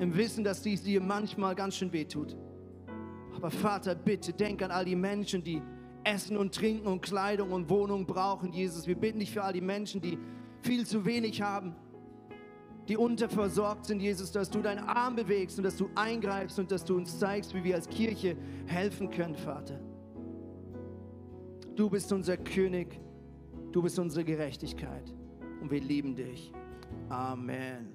[0.00, 2.36] im Wissen, dass dies dir manchmal ganz schön wehtut.
[3.34, 5.62] Aber Vater, bitte denk an all die Menschen, die
[6.04, 8.86] Essen und Trinken und Kleidung und Wohnung brauchen, Jesus.
[8.86, 10.18] Wir bitten dich für all die Menschen, die
[10.62, 11.74] viel zu wenig haben,
[12.88, 16.84] die unterversorgt sind, Jesus, dass du deinen Arm bewegst und dass du eingreifst und dass
[16.84, 18.36] du uns zeigst, wie wir als Kirche
[18.66, 19.78] helfen können, Vater.
[21.76, 22.98] Du bist unser König,
[23.70, 25.14] du bist unsere Gerechtigkeit
[25.60, 26.52] und wir lieben dich.
[27.08, 27.86] Amen.